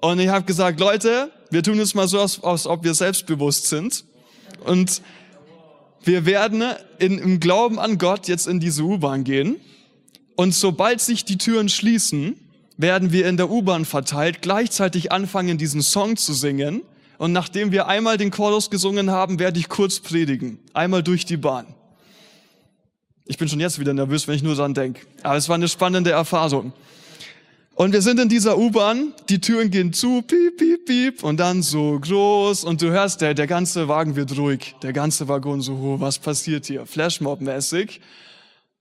[0.02, 3.70] Und ich habe gesagt, Leute, wir tun es mal so, als, als ob wir selbstbewusst
[3.70, 4.04] sind.
[4.66, 5.02] Und
[6.04, 6.64] wir werden
[7.00, 9.58] in, im Glauben an Gott jetzt in diese U-Bahn gehen.
[10.36, 12.36] Und sobald sich die Türen schließen,
[12.78, 16.82] werden wir in der U-Bahn verteilt gleichzeitig anfangen, diesen Song zu singen.
[17.18, 20.60] Und nachdem wir einmal den Chorus gesungen haben, werde ich kurz predigen.
[20.74, 21.68] Einmal durch die Bahn.
[23.26, 25.02] Ich bin schon jetzt wieder nervös, wenn ich nur dran denke.
[25.22, 26.74] Aber es war eine spannende Erfahrung.
[27.76, 31.64] Und wir sind in dieser U-Bahn, die Türen gehen zu, piep, piep, piep, und dann
[31.64, 35.74] so groß, und du hörst, der, der ganze Wagen wird ruhig, der ganze Waggon so,
[35.74, 38.00] oh, was passiert hier, Flashmob-mäßig.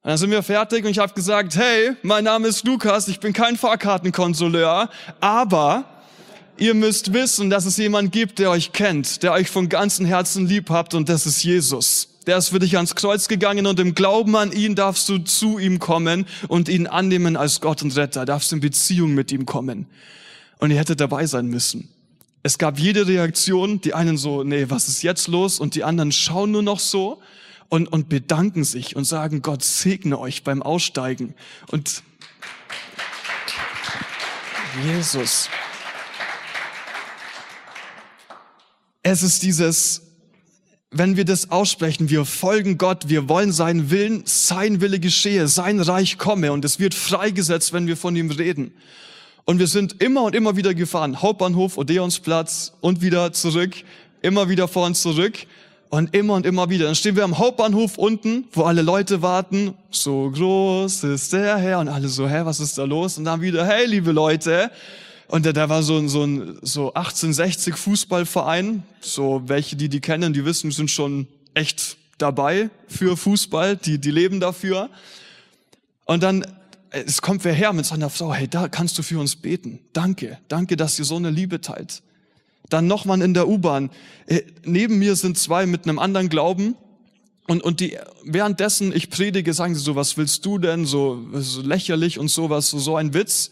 [0.03, 3.19] Und dann sind wir fertig und ich habe gesagt, hey, mein Name ist Lukas, ich
[3.19, 5.85] bin kein Fahrkartenkontrolleur, aber
[6.59, 10.47] ihr müsst wissen, dass es jemand gibt, der euch kennt, der euch von ganzem Herzen
[10.47, 12.12] lieb habt, und das ist Jesus.
[12.27, 15.59] Der ist für dich ans Kreuz gegangen und im Glauben an ihn darfst du zu
[15.59, 19.87] ihm kommen und ihn annehmen als Gott und Retter, darfst in Beziehung mit ihm kommen.
[20.59, 21.89] Und ihr hättet dabei sein müssen.
[22.45, 25.59] Es gab jede Reaktion, die einen so, nee, was ist jetzt los?
[25.59, 27.21] Und die anderen schauen nur noch so
[27.69, 31.35] und, und bedanken sich und sagen, Gott segne euch beim Aussteigen.
[31.71, 32.03] Und
[34.85, 35.49] Jesus.
[39.03, 40.03] Es ist dieses,
[40.93, 45.81] wenn wir das aussprechen, wir folgen Gott, wir wollen seinen Willen, sein Wille geschehe, sein
[45.81, 48.73] Reich komme und es wird freigesetzt, wenn wir von ihm reden.
[49.45, 53.73] Und wir sind immer und immer wieder gefahren, Hauptbahnhof, Odeonsplatz und wieder zurück,
[54.21, 55.39] immer wieder vor und zurück
[55.89, 56.85] und immer und immer wieder.
[56.85, 61.81] Dann stehen wir am Hauptbahnhof unten, wo alle Leute warten, so groß ist der Herr
[61.81, 63.17] und alle so, hä, was ist da los?
[63.17, 64.71] Und dann wieder, hey, liebe Leute,
[65.33, 68.83] und da, da war so ein, so ein so 1860 Fußballverein.
[69.01, 73.79] So welche, die die kennen, die wissen, sind schon echt dabei für Fußball.
[73.79, 74.91] Die, die leben dafür.
[76.05, 76.45] Und dann,
[76.91, 79.79] es kommt wer her mit seiner Frau, hey, da kannst du für uns beten.
[79.95, 82.03] Danke, danke, dass ihr so eine Liebe teilt.
[82.69, 83.89] Dann nochmal in der U-Bahn.
[84.27, 86.77] Äh, neben mir sind zwei mit einem anderen Glauben.
[87.49, 90.85] Und, und die, währenddessen ich predige, sagen sie so, was willst du denn?
[90.85, 93.51] So, so lächerlich und sowas, so, so ein Witz.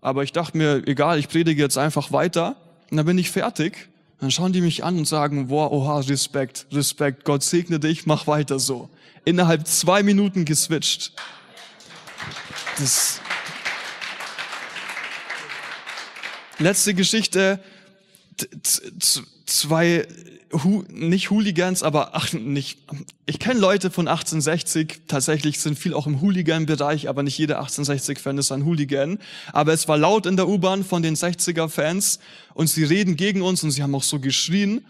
[0.00, 2.56] Aber ich dachte mir, egal, ich predige jetzt einfach weiter.
[2.90, 3.88] Und dann bin ich fertig.
[4.20, 8.26] Dann schauen die mich an und sagen, boah, oha, Respekt, Respekt, Gott segne dich, mach
[8.26, 8.90] weiter so.
[9.24, 11.12] Innerhalb zwei Minuten geswitcht.
[12.78, 13.20] Das
[16.60, 17.58] Letzte Geschichte,
[19.50, 20.06] zwei
[20.52, 22.80] Hu, nicht Hooligans, aber ach, nicht.
[23.26, 25.02] Ich kenne Leute von 1860.
[25.06, 29.18] Tatsächlich sind viel auch im Hooligan-Bereich, aber nicht jeder 1860-Fan ist ein Hooligan.
[29.52, 32.18] Aber es war laut in der U-Bahn von den 60er-Fans
[32.54, 34.84] und sie reden gegen uns und sie haben auch so geschrien.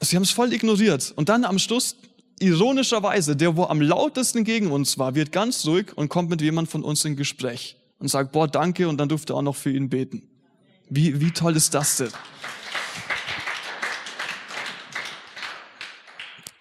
[0.00, 1.12] Sie haben es voll ignoriert.
[1.14, 1.94] Und dann am Schluss,
[2.40, 6.68] ironischerweise, der, wo am lautesten gegen uns war, wird ganz ruhig und kommt mit jemand
[6.68, 9.70] von uns in Gespräch und sagt, boah, danke, und dann durfte er auch noch für
[9.70, 10.22] ihn beten.
[10.90, 12.10] Wie, wie toll ist das denn?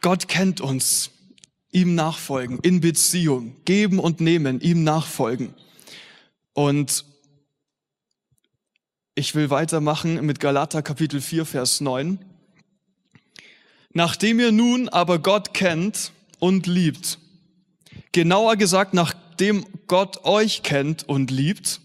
[0.02, 1.12] Gott kennt uns.
[1.72, 5.54] Ihm nachfolgen, in Beziehung, geben und nehmen, ihm nachfolgen.
[6.54, 7.06] Und
[9.16, 12.20] ich will weitermachen mit Galater Kapitel 4, Vers 9.
[13.92, 17.20] Nachdem ihr nun aber Gott kennt und liebt,
[18.12, 21.82] genauer gesagt, nachdem Gott euch kennt und liebt,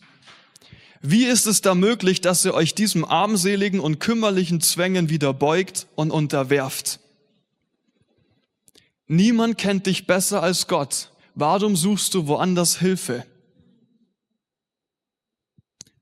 [1.01, 5.89] wie ist es da möglich, dass ihr euch diesem armseligen und kümmerlichen Zwängen wieder beugt
[5.97, 7.01] und unterwerft?
[9.09, 11.11] Niemand kennt dich besser als Gott.
[11.35, 13.25] Warum suchst du woanders Hilfe?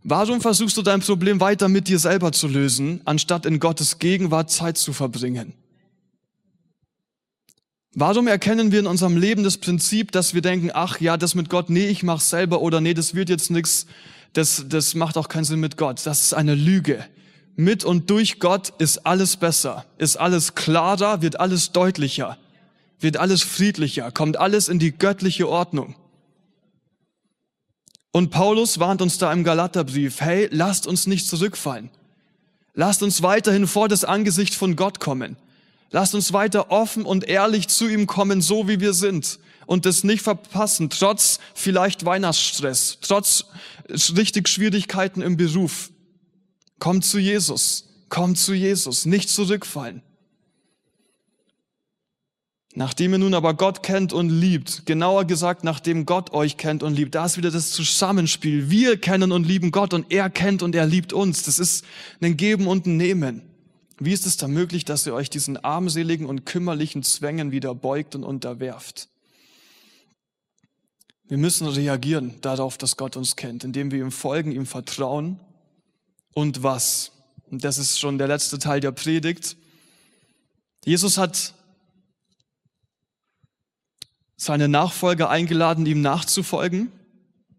[0.02, 4.50] Warum versuchst du dein Problem weiter mit dir selber zu lösen, anstatt in Gottes Gegenwart
[4.50, 5.52] Zeit zu verbringen?
[7.92, 11.48] Warum erkennen wir in unserem Leben das Prinzip, dass wir denken, ach ja, das mit
[11.50, 13.86] Gott, nee, ich mach's selber oder nee, das wird jetzt nichts,
[14.32, 16.06] das, das macht auch keinen Sinn mit Gott.
[16.06, 17.04] Das ist eine Lüge.
[17.56, 22.38] Mit und durch Gott ist alles besser, ist alles klarer, wird alles deutlicher
[23.00, 25.96] wird alles friedlicher, kommt alles in die göttliche Ordnung.
[28.12, 31.90] Und Paulus warnt uns da im Galaterbrief, hey, lasst uns nicht zurückfallen.
[32.74, 35.36] Lasst uns weiterhin vor das Angesicht von Gott kommen.
[35.90, 39.40] Lasst uns weiter offen und ehrlich zu ihm kommen, so wie wir sind.
[39.66, 43.46] Und das nicht verpassen, trotz vielleicht Weihnachtsstress, trotz
[44.16, 45.90] richtig Schwierigkeiten im Beruf.
[46.78, 47.88] Kommt zu Jesus.
[48.08, 49.04] Kommt zu Jesus.
[49.04, 50.02] Nicht zurückfallen.
[52.80, 56.94] Nachdem ihr nun aber Gott kennt und liebt, genauer gesagt, nachdem Gott euch kennt und
[56.94, 58.70] liebt, da ist wieder das Zusammenspiel.
[58.70, 61.42] Wir kennen und lieben Gott und er kennt und er liebt uns.
[61.42, 61.84] Das ist
[62.22, 63.42] ein Geben und ein Nehmen.
[63.98, 68.14] Wie ist es da möglich, dass ihr euch diesen armseligen und kümmerlichen Zwängen wieder beugt
[68.14, 69.10] und unterwerft?
[71.28, 75.38] Wir müssen reagieren darauf, dass Gott uns kennt, indem wir ihm folgen, ihm vertrauen.
[76.32, 77.12] Und was?
[77.50, 79.58] Und das ist schon der letzte Teil der Predigt.
[80.86, 81.52] Jesus hat
[84.40, 86.90] seine Nachfolger eingeladen, ihm nachzufolgen.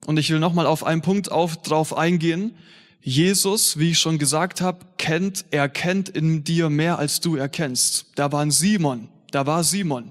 [0.07, 2.55] Und ich will nochmal auf einen Punkt auf, drauf eingehen.
[3.03, 8.07] Jesus, wie ich schon gesagt habe, kennt, er kennt in dir mehr als du erkennst.
[8.15, 10.09] Da war ein Simon, da war Simon,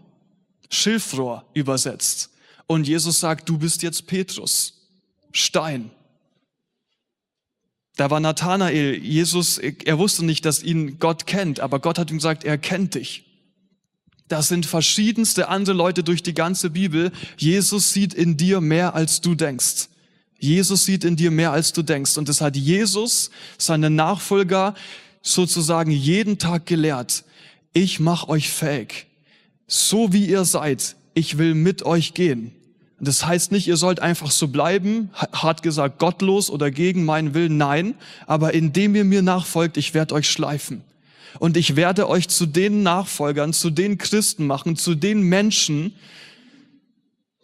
[0.71, 2.31] Schilfrohr übersetzt.
[2.69, 4.87] Und Jesus sagt, du bist jetzt Petrus,
[5.33, 5.91] Stein.
[7.97, 12.19] Da war Nathanael, Jesus, er wusste nicht, dass ihn Gott kennt, aber Gott hat ihm
[12.19, 13.30] gesagt, er kennt dich.
[14.31, 17.11] Das sind verschiedenste andere Leute durch die ganze Bibel.
[17.37, 19.89] Jesus sieht in dir mehr, als du denkst.
[20.39, 22.17] Jesus sieht in dir mehr, als du denkst.
[22.17, 24.77] Und das hat Jesus, seine Nachfolger,
[25.21, 27.25] sozusagen jeden Tag gelehrt.
[27.73, 29.09] Ich mache euch fähig.
[29.67, 32.53] so wie ihr seid, ich will mit euch gehen.
[33.01, 37.57] Das heißt nicht, ihr sollt einfach so bleiben, hart gesagt, gottlos oder gegen meinen Willen,
[37.57, 37.95] nein,
[38.29, 40.85] aber indem ihr mir nachfolgt, ich werde euch schleifen.
[41.39, 45.95] Und ich werde euch zu den Nachfolgern, zu den Christen machen, zu den Menschen,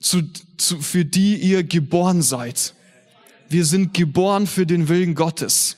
[0.01, 0.23] zu,
[0.57, 2.75] zu, für die ihr geboren seid.
[3.49, 5.77] Wir sind geboren für den Willen Gottes.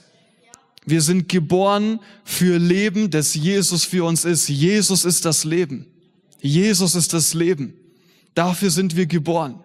[0.87, 4.49] Wir sind geboren für Leben, das Jesus für uns ist.
[4.49, 5.87] Jesus ist das Leben.
[6.41, 7.75] Jesus ist das Leben.
[8.35, 9.61] Dafür sind wir geboren.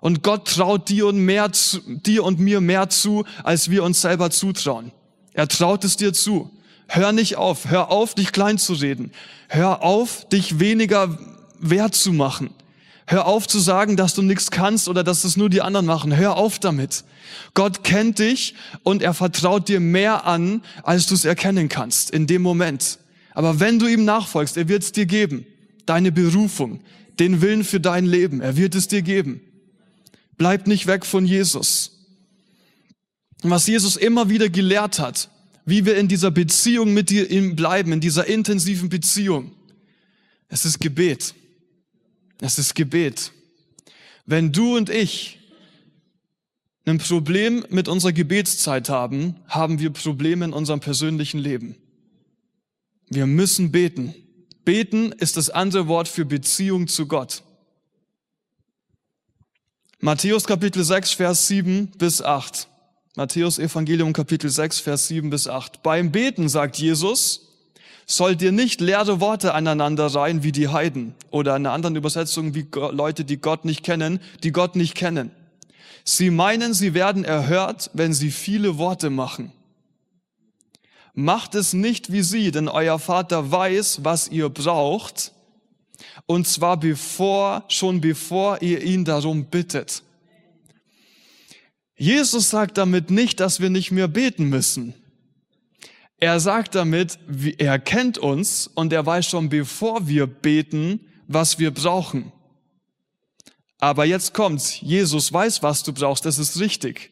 [0.00, 4.00] Und Gott traut dir und, mehr zu, dir und mir mehr zu, als wir uns
[4.00, 4.92] selber zutrauen.
[5.32, 6.50] Er traut es dir zu.
[6.92, 7.70] Hör nicht auf.
[7.70, 9.12] Hör auf, dich klein zu reden.
[9.48, 11.16] Hör auf, dich weniger
[11.60, 12.50] wert zu machen.
[13.06, 16.16] Hör auf zu sagen, dass du nichts kannst oder dass es nur die anderen machen.
[16.16, 17.04] Hör auf damit.
[17.54, 22.26] Gott kennt dich und er vertraut dir mehr an, als du es erkennen kannst in
[22.26, 22.98] dem Moment.
[23.34, 25.46] Aber wenn du ihm nachfolgst, er wird es dir geben.
[25.86, 26.80] Deine Berufung,
[27.20, 28.40] den Willen für dein Leben.
[28.40, 29.40] Er wird es dir geben.
[30.36, 31.92] Bleib nicht weg von Jesus.
[33.42, 35.30] Was Jesus immer wieder gelehrt hat,
[35.70, 39.52] wie wir in dieser Beziehung mit ihm bleiben, in dieser intensiven Beziehung.
[40.48, 41.32] Es ist Gebet.
[42.40, 43.32] Es ist Gebet.
[44.26, 45.38] Wenn du und ich
[46.86, 51.76] ein Problem mit unserer Gebetszeit haben, haben wir Probleme in unserem persönlichen Leben.
[53.08, 54.14] Wir müssen beten.
[54.64, 57.44] Beten ist das andere Wort für Beziehung zu Gott.
[60.00, 62.68] Matthäus Kapitel 6, Vers 7 bis 8.
[63.16, 65.82] Matthäus Evangelium Kapitel 6, Vers 7 bis 8.
[65.82, 67.48] Beim Beten, sagt Jesus,
[68.06, 72.54] sollt ihr nicht leere Worte aneinander reihen wie die Heiden oder in einer anderen Übersetzung
[72.54, 75.32] wie Leute, die Gott nicht kennen, die Gott nicht kennen.
[76.04, 79.52] Sie meinen, sie werden erhört, wenn sie viele Worte machen.
[81.12, 85.32] Macht es nicht wie sie, denn euer Vater weiß, was ihr braucht,
[86.26, 90.04] und zwar bevor, schon bevor ihr ihn darum bittet.
[92.00, 94.94] Jesus sagt damit nicht, dass wir nicht mehr beten müssen.
[96.18, 97.18] Er sagt damit,
[97.58, 102.32] er kennt uns und er weiß schon, bevor wir beten, was wir brauchen.
[103.80, 104.80] Aber jetzt kommt's.
[104.80, 106.24] Jesus weiß, was du brauchst.
[106.24, 107.10] Das ist richtig.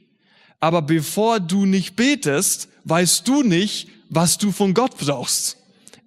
[0.59, 5.59] Aber bevor du nicht betest, weißt du nicht, was du von Gott brauchst.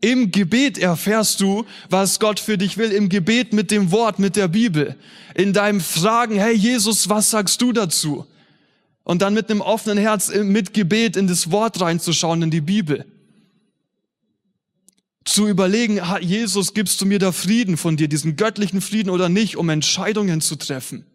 [0.02, 2.91] Im Gebet erfährst du, was Gott für dich will.
[2.91, 4.96] Im Gebet mit dem Wort, mit der Bibel.
[5.36, 8.26] In deinem Fragen, hey Jesus, was sagst du dazu?
[9.03, 13.05] Und dann mit einem offenen Herz mit Gebet in das Wort reinzuschauen, in die Bibel.
[15.25, 19.55] Zu überlegen, Jesus, gibst du mir da Frieden von dir, diesen göttlichen Frieden oder nicht,
[19.55, 21.05] um Entscheidungen zu treffen.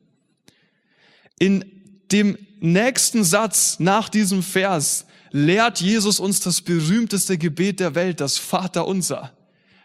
[1.39, 1.65] In
[2.13, 8.39] dem nächsten Satz nach diesem Vers lehrt Jesus uns das berühmteste Gebet der Welt, das
[8.39, 9.33] Vater unser.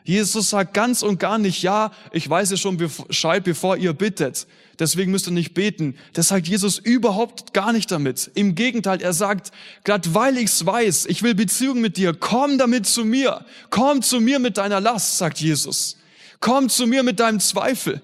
[0.03, 4.47] Jesus sagt ganz und gar nicht, ja, ich weiß ja schon Bescheid, bevor ihr bittet.
[4.81, 5.95] Deswegen müsst ihr nicht beten.
[6.13, 8.31] Das sagt Jesus überhaupt gar nicht damit.
[8.33, 9.51] Im Gegenteil, er sagt,
[9.83, 13.45] gerade weil ich's weiß, ich will Beziehung mit dir, komm damit zu mir.
[13.69, 15.97] Komm zu mir mit deiner Last, sagt Jesus.
[16.39, 18.01] Komm zu mir mit deinem Zweifel.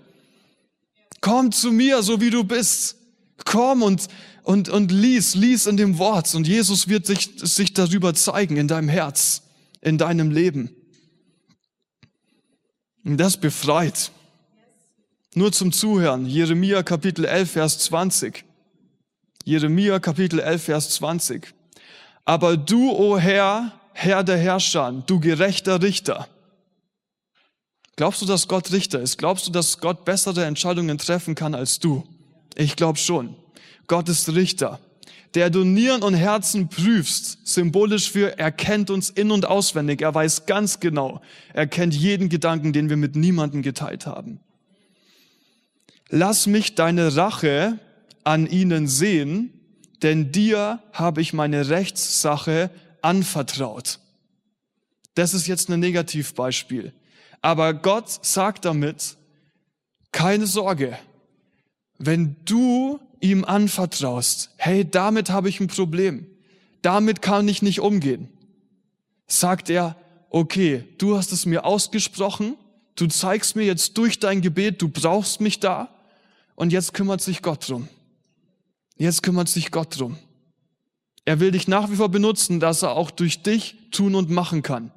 [1.19, 2.97] Komm zu mir, so wie du bist.
[3.43, 4.07] Komm und
[4.43, 8.69] und, und lies, lies in dem Wort und Jesus wird sich, sich darüber zeigen in
[8.69, 9.41] deinem Herz,
[9.81, 10.69] in deinem Leben.
[13.03, 14.11] Und das befreit.
[15.37, 16.25] Nur zum Zuhören.
[16.25, 18.43] Jeremia Kapitel 11, Vers 20.
[19.45, 21.53] Jeremia Kapitel 11, Vers 20.
[22.25, 26.27] Aber du, o oh Herr, Herr der Herrscher, du gerechter Richter.
[27.97, 29.19] Glaubst du, dass Gott Richter ist?
[29.19, 32.03] Glaubst du, dass Gott bessere Entscheidungen treffen kann als du?
[32.55, 33.35] Ich glaube schon.
[33.85, 34.79] Gott ist Richter,
[35.35, 40.15] der du Nieren und Herzen prüfst, symbolisch für er kennt uns in und auswendig, er
[40.15, 41.21] weiß ganz genau,
[41.53, 44.39] er kennt jeden Gedanken, den wir mit niemandem geteilt haben.
[46.09, 47.79] Lass mich deine Rache
[48.23, 49.53] an ihnen sehen,
[50.01, 52.69] denn dir habe ich meine Rechtssache
[53.01, 53.99] anvertraut.
[55.15, 56.93] Das ist jetzt ein Negativbeispiel.
[57.41, 59.17] Aber Gott sagt damit,
[60.11, 60.97] keine Sorge,
[61.97, 66.27] wenn du ihm anvertraust, hey, damit habe ich ein Problem,
[66.81, 68.29] damit kann ich nicht umgehen,
[69.25, 69.95] sagt er,
[70.29, 72.55] okay, du hast es mir ausgesprochen,
[72.95, 75.89] du zeigst mir jetzt durch dein Gebet, du brauchst mich da
[76.57, 77.87] und jetzt kümmert sich Gott drum.
[78.97, 80.17] Jetzt kümmert sich Gott drum.
[81.23, 84.63] Er will dich nach wie vor benutzen, dass er auch durch dich tun und machen
[84.63, 84.91] kann.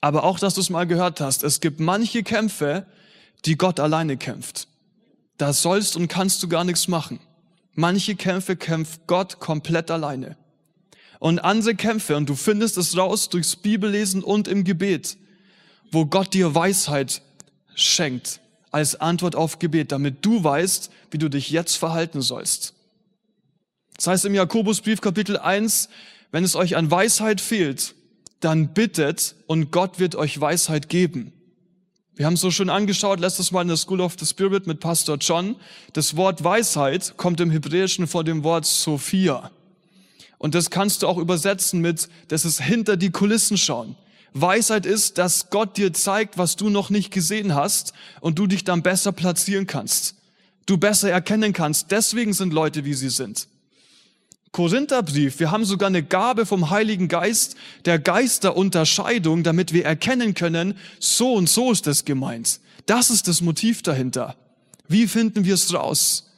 [0.00, 2.86] Aber auch, dass du es mal gehört hast, es gibt manche Kämpfe,
[3.44, 4.68] die Gott alleine kämpft.
[5.36, 7.18] Da sollst und kannst du gar nichts machen.
[7.74, 10.36] Manche Kämpfe kämpft Gott komplett alleine.
[11.18, 15.16] Und andere Kämpfe, und du findest es raus durchs Bibellesen und im Gebet,
[15.90, 17.20] wo Gott dir Weisheit
[17.74, 18.41] schenkt
[18.72, 22.74] als Antwort auf Gebet, damit du weißt, wie du dich jetzt verhalten sollst.
[23.96, 25.88] Das heißt im Jakobusbrief Kapitel 1,
[26.32, 27.94] wenn es euch an Weisheit fehlt,
[28.40, 31.32] dann bittet und Gott wird euch Weisheit geben.
[32.14, 34.80] Wir haben es so schon angeschaut, letztes Mal in der School of the Spirit mit
[34.80, 35.56] Pastor John.
[35.92, 39.50] Das Wort Weisheit kommt im Hebräischen vor dem Wort Sophia.
[40.38, 43.96] Und das kannst du auch übersetzen mit, das ist hinter die Kulissen schauen.
[44.34, 48.64] Weisheit ist, dass Gott dir zeigt, was du noch nicht gesehen hast und du dich
[48.64, 50.16] dann besser platzieren kannst.
[50.66, 51.90] Du besser erkennen kannst.
[51.90, 53.48] Deswegen sind Leute, wie sie sind.
[54.52, 57.56] Korintherbrief, wir haben sogar eine Gabe vom Heiligen Geist
[57.86, 62.60] der Geisterunterscheidung, damit wir erkennen können, so und so ist es gemeint.
[62.84, 64.36] Das ist das Motiv dahinter.
[64.88, 66.30] Wie finden wir es raus?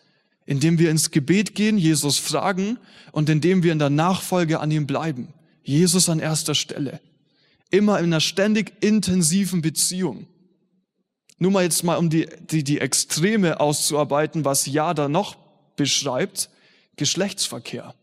[0.47, 2.79] Indem wir ins Gebet gehen, Jesus fragen
[3.11, 5.29] und indem wir in der Nachfolge an ihm bleiben.
[5.65, 7.01] Jesus an erster Stelle
[7.71, 10.27] immer in einer ständig intensiven Beziehung.
[11.39, 15.37] Nur mal jetzt mal, um die, die, die Extreme auszuarbeiten, was Ja da noch
[15.77, 16.51] beschreibt,
[16.97, 17.95] Geschlechtsverkehr.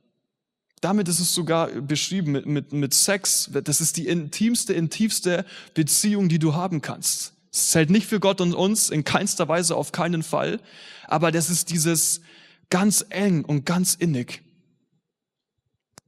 [0.81, 3.49] Damit ist es sogar beschrieben mit, mit, mit Sex.
[3.63, 7.33] Das ist die intimste, intimste Beziehung, die du haben kannst.
[7.53, 10.59] Es zählt nicht für Gott und uns, in keinster Weise, auf keinen Fall.
[11.05, 12.21] Aber das ist dieses
[12.69, 14.41] ganz eng und ganz innig.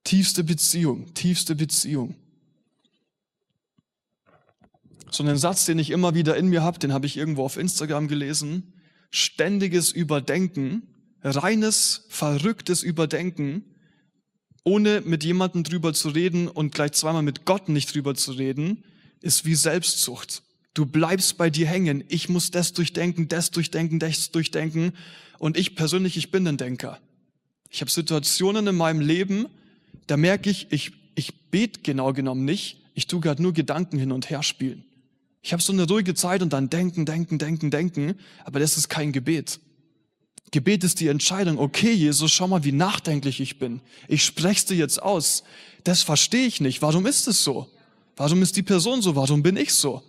[0.03, 2.15] Tiefste Beziehung, tiefste Beziehung.
[5.13, 7.57] So einen Satz, den ich immer wieder in mir habe, den habe ich irgendwo auf
[7.57, 8.73] Instagram gelesen.
[9.11, 10.87] Ständiges Überdenken,
[11.21, 13.63] reines, verrücktes Überdenken,
[14.63, 18.83] ohne mit jemandem drüber zu reden und gleich zweimal mit Gott nicht drüber zu reden,
[19.21, 20.41] ist wie Selbstzucht.
[20.73, 22.03] Du bleibst bei dir hängen.
[22.09, 24.93] Ich muss das durchdenken, das durchdenken, das durchdenken.
[25.37, 26.99] Und ich persönlich, ich bin ein Denker.
[27.69, 29.45] Ich habe Situationen in meinem Leben,
[30.07, 32.81] da merke ich, ich, ich bete genau genommen nicht.
[32.95, 34.85] Ich tue gerade nur Gedanken hin und her spielen.
[35.43, 38.15] Ich habe so eine ruhige Zeit und dann denken, denken, denken, denken,
[38.45, 39.59] aber das ist kein Gebet.
[40.51, 43.81] Gebet ist die Entscheidung, okay, Jesus, schau mal, wie nachdenklich ich bin.
[44.07, 45.43] Ich sprech's dir jetzt aus.
[45.83, 46.81] Das verstehe ich nicht.
[46.81, 47.67] Warum ist es so?
[48.15, 49.17] Warum ist die Person so?
[49.17, 50.01] Warum bin ich so?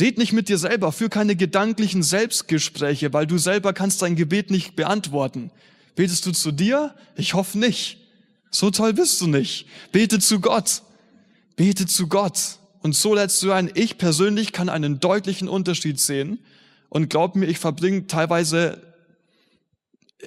[0.00, 4.50] Red nicht mit dir selber, führ keine gedanklichen Selbstgespräche, weil du selber kannst dein Gebet
[4.50, 5.50] nicht beantworten.
[5.94, 6.94] Betest du zu dir?
[7.14, 7.98] Ich hoffe nicht.
[8.50, 9.66] So toll bist du nicht.
[9.92, 10.82] Bete zu Gott.
[11.54, 12.58] Bete zu Gott.
[12.82, 16.40] Und so lädst du ein, ich persönlich kann einen deutlichen Unterschied sehen.
[16.88, 18.82] Und glaub mir, ich verbringe teilweise,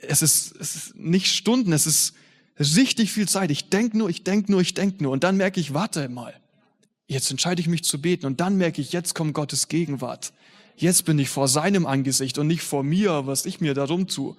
[0.02, 2.16] es ist, es ist nicht Stunden, es ist
[2.60, 3.52] richtig viel Zeit.
[3.52, 5.12] Ich denk nur, ich denk nur, ich denk nur.
[5.12, 6.34] Und dann merke ich, warte mal.
[7.08, 8.26] Jetzt entscheide ich mich zu beten.
[8.26, 10.34] Und dann merke ich, jetzt kommt Gottes Gegenwart.
[10.78, 14.36] Jetzt bin ich vor seinem Angesicht und nicht vor mir, was ich mir darum tue.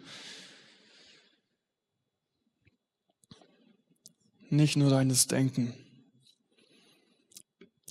[4.49, 5.75] Nicht nur deines Denken.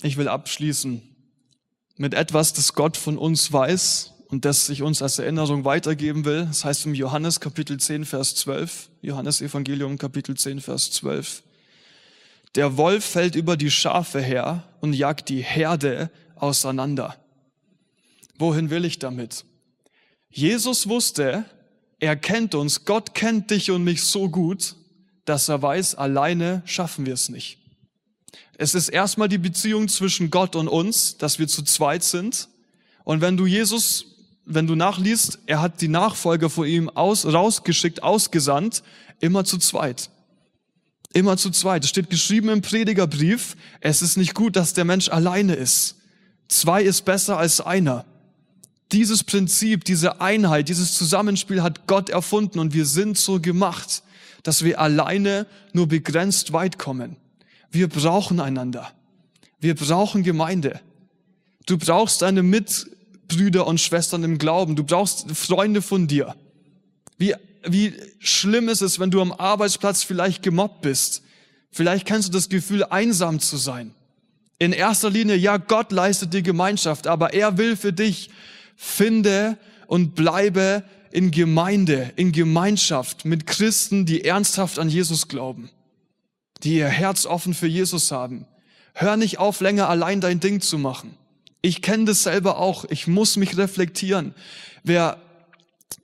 [0.02, 1.02] Ich will abschließen
[1.96, 6.46] mit etwas, das Gott von uns weiß und das ich uns als Erinnerung weitergeben will.
[6.46, 11.42] Das heißt im Johannes Kapitel 10, Vers 12, Johannes Evangelium Kapitel 10, Vers 12.
[12.54, 17.16] Der Wolf fällt über die Schafe her und jagt die Herde auseinander.
[18.38, 19.44] Wohin will ich damit?
[20.30, 21.44] Jesus wusste,
[21.98, 24.76] er kennt uns, Gott kennt dich und mich so gut,
[25.24, 27.58] dass er weiß, alleine schaffen wir es nicht.
[28.58, 32.48] Es ist erstmal die Beziehung zwischen Gott und uns, dass wir zu zweit sind.
[33.04, 34.06] Und wenn du Jesus,
[34.46, 38.82] wenn du nachliest, er hat die Nachfolger vor ihm aus, rausgeschickt, ausgesandt,
[39.20, 40.10] immer zu zweit.
[41.12, 41.84] Immer zu zweit.
[41.84, 45.96] Es steht geschrieben im Predigerbrief, es ist nicht gut, dass der Mensch alleine ist.
[46.48, 48.04] Zwei ist besser als einer.
[48.92, 54.02] Dieses Prinzip, diese Einheit, dieses Zusammenspiel hat Gott erfunden und wir sind so gemacht,
[54.42, 57.16] dass wir alleine nur begrenzt weit kommen.
[57.76, 58.90] Wir brauchen einander.
[59.60, 60.80] Wir brauchen Gemeinde.
[61.66, 64.76] Du brauchst deine Mitbrüder und Schwestern im Glauben.
[64.76, 66.34] Du brauchst Freunde von dir.
[67.18, 67.34] Wie,
[67.66, 71.22] wie schlimm ist es, wenn du am Arbeitsplatz vielleicht gemobbt bist.
[71.70, 73.94] Vielleicht kennst du das Gefühl, einsam zu sein.
[74.58, 78.30] In erster Linie, ja, Gott leistet dir Gemeinschaft, aber er will für dich,
[78.74, 85.68] finde und bleibe in Gemeinde, in Gemeinschaft mit Christen, die ernsthaft an Jesus glauben
[86.66, 88.44] die ihr Herz offen für Jesus haben.
[88.92, 91.16] Hör nicht auf, länger allein dein Ding zu machen.
[91.62, 92.84] Ich kenne das selber auch.
[92.90, 94.34] Ich muss mich reflektieren.
[94.82, 95.18] Wer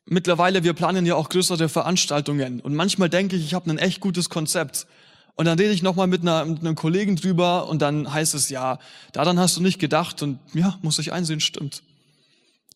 [0.07, 4.01] mittlerweile, wir planen ja auch größere Veranstaltungen und manchmal denke ich, ich habe ein echt
[4.01, 4.87] gutes Konzept.
[5.35, 8.79] Und dann rede ich nochmal mit, mit einem Kollegen drüber und dann heißt es, ja,
[9.13, 11.83] daran hast du nicht gedacht und ja, muss ich einsehen, stimmt.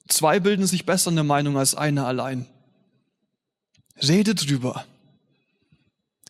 [0.09, 2.47] Zwei bilden sich besser eine Meinung als eine allein.
[4.03, 4.85] Rede drüber.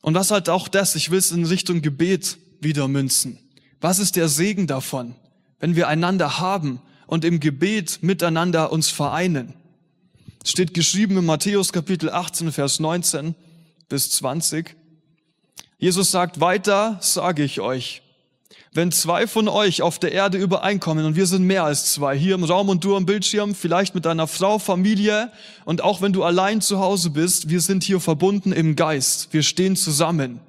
[0.07, 3.41] Und was halt auch das, ich will es in Richtung Gebet wieder münzen.
[3.81, 5.17] Was ist der Segen davon,
[5.59, 9.55] wenn wir einander haben und im Gebet miteinander uns vereinen.
[10.45, 13.35] Es steht geschrieben in Matthäus Kapitel 18, Vers 19
[13.89, 14.77] bis 20.
[15.77, 18.03] Jesus sagt, weiter sage ich euch,
[18.73, 22.35] wenn zwei von euch auf der Erde übereinkommen, und wir sind mehr als zwei, hier
[22.35, 25.33] im Raum und du am Bildschirm, vielleicht mit deiner Frau, Familie,
[25.65, 29.43] und auch wenn du allein zu Hause bist, wir sind hier verbunden im Geist, wir
[29.43, 30.41] stehen zusammen.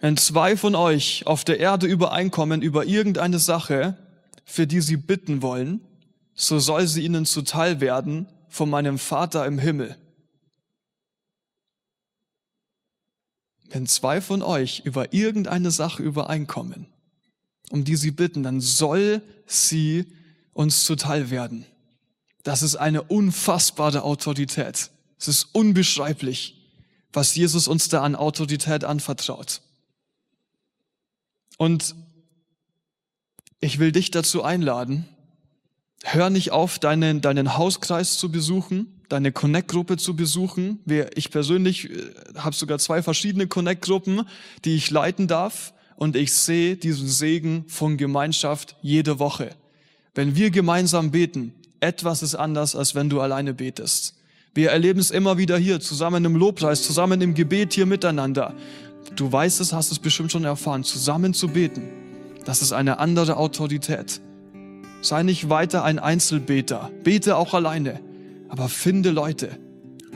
[0.00, 3.96] Wenn zwei von euch auf der Erde übereinkommen über irgendeine Sache,
[4.44, 5.80] für die sie bitten wollen,
[6.34, 9.96] so soll sie ihnen zuteil werden von meinem Vater im Himmel.
[13.76, 16.86] Wenn zwei von euch über irgendeine Sache übereinkommen,
[17.68, 20.06] um die sie bitten, dann soll sie
[20.54, 21.66] uns zuteil werden.
[22.42, 24.90] Das ist eine unfassbare Autorität.
[25.18, 26.56] Es ist unbeschreiblich,
[27.12, 29.60] was Jesus uns da an Autorität anvertraut.
[31.58, 31.94] Und
[33.60, 35.06] ich will dich dazu einladen,
[36.02, 40.80] hör nicht auf, deinen, deinen Hauskreis zu besuchen, deine Connect-Gruppe zu besuchen.
[41.14, 44.22] Ich persönlich äh, habe sogar zwei verschiedene Connect-Gruppen,
[44.64, 45.72] die ich leiten darf.
[45.96, 49.50] Und ich sehe diesen Segen von Gemeinschaft jede Woche.
[50.14, 54.14] Wenn wir gemeinsam beten, etwas ist anders, als wenn du alleine betest.
[54.54, 58.54] Wir erleben es immer wieder hier, zusammen im Lobpreis, zusammen im Gebet hier miteinander.
[59.14, 61.88] Du weißt es, hast es bestimmt schon erfahren, zusammen zu beten.
[62.44, 64.20] Das ist eine andere Autorität.
[65.02, 66.90] Sei nicht weiter ein Einzelbeter.
[67.04, 68.00] Bete auch alleine.
[68.48, 69.58] Aber finde Leute,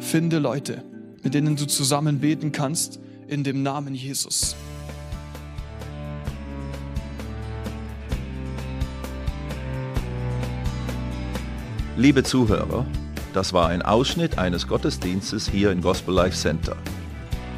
[0.00, 0.84] finde Leute,
[1.22, 4.56] mit denen du zusammen beten kannst in dem Namen Jesus.
[11.96, 12.86] Liebe Zuhörer,
[13.34, 16.76] das war ein Ausschnitt eines Gottesdienstes hier im Gospel Life Center.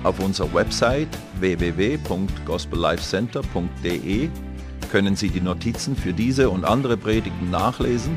[0.02, 1.06] Auf unserer Website
[1.38, 4.28] www.gospellifecenter.de
[4.90, 8.16] können Sie die Notizen für diese und andere Predigten nachlesen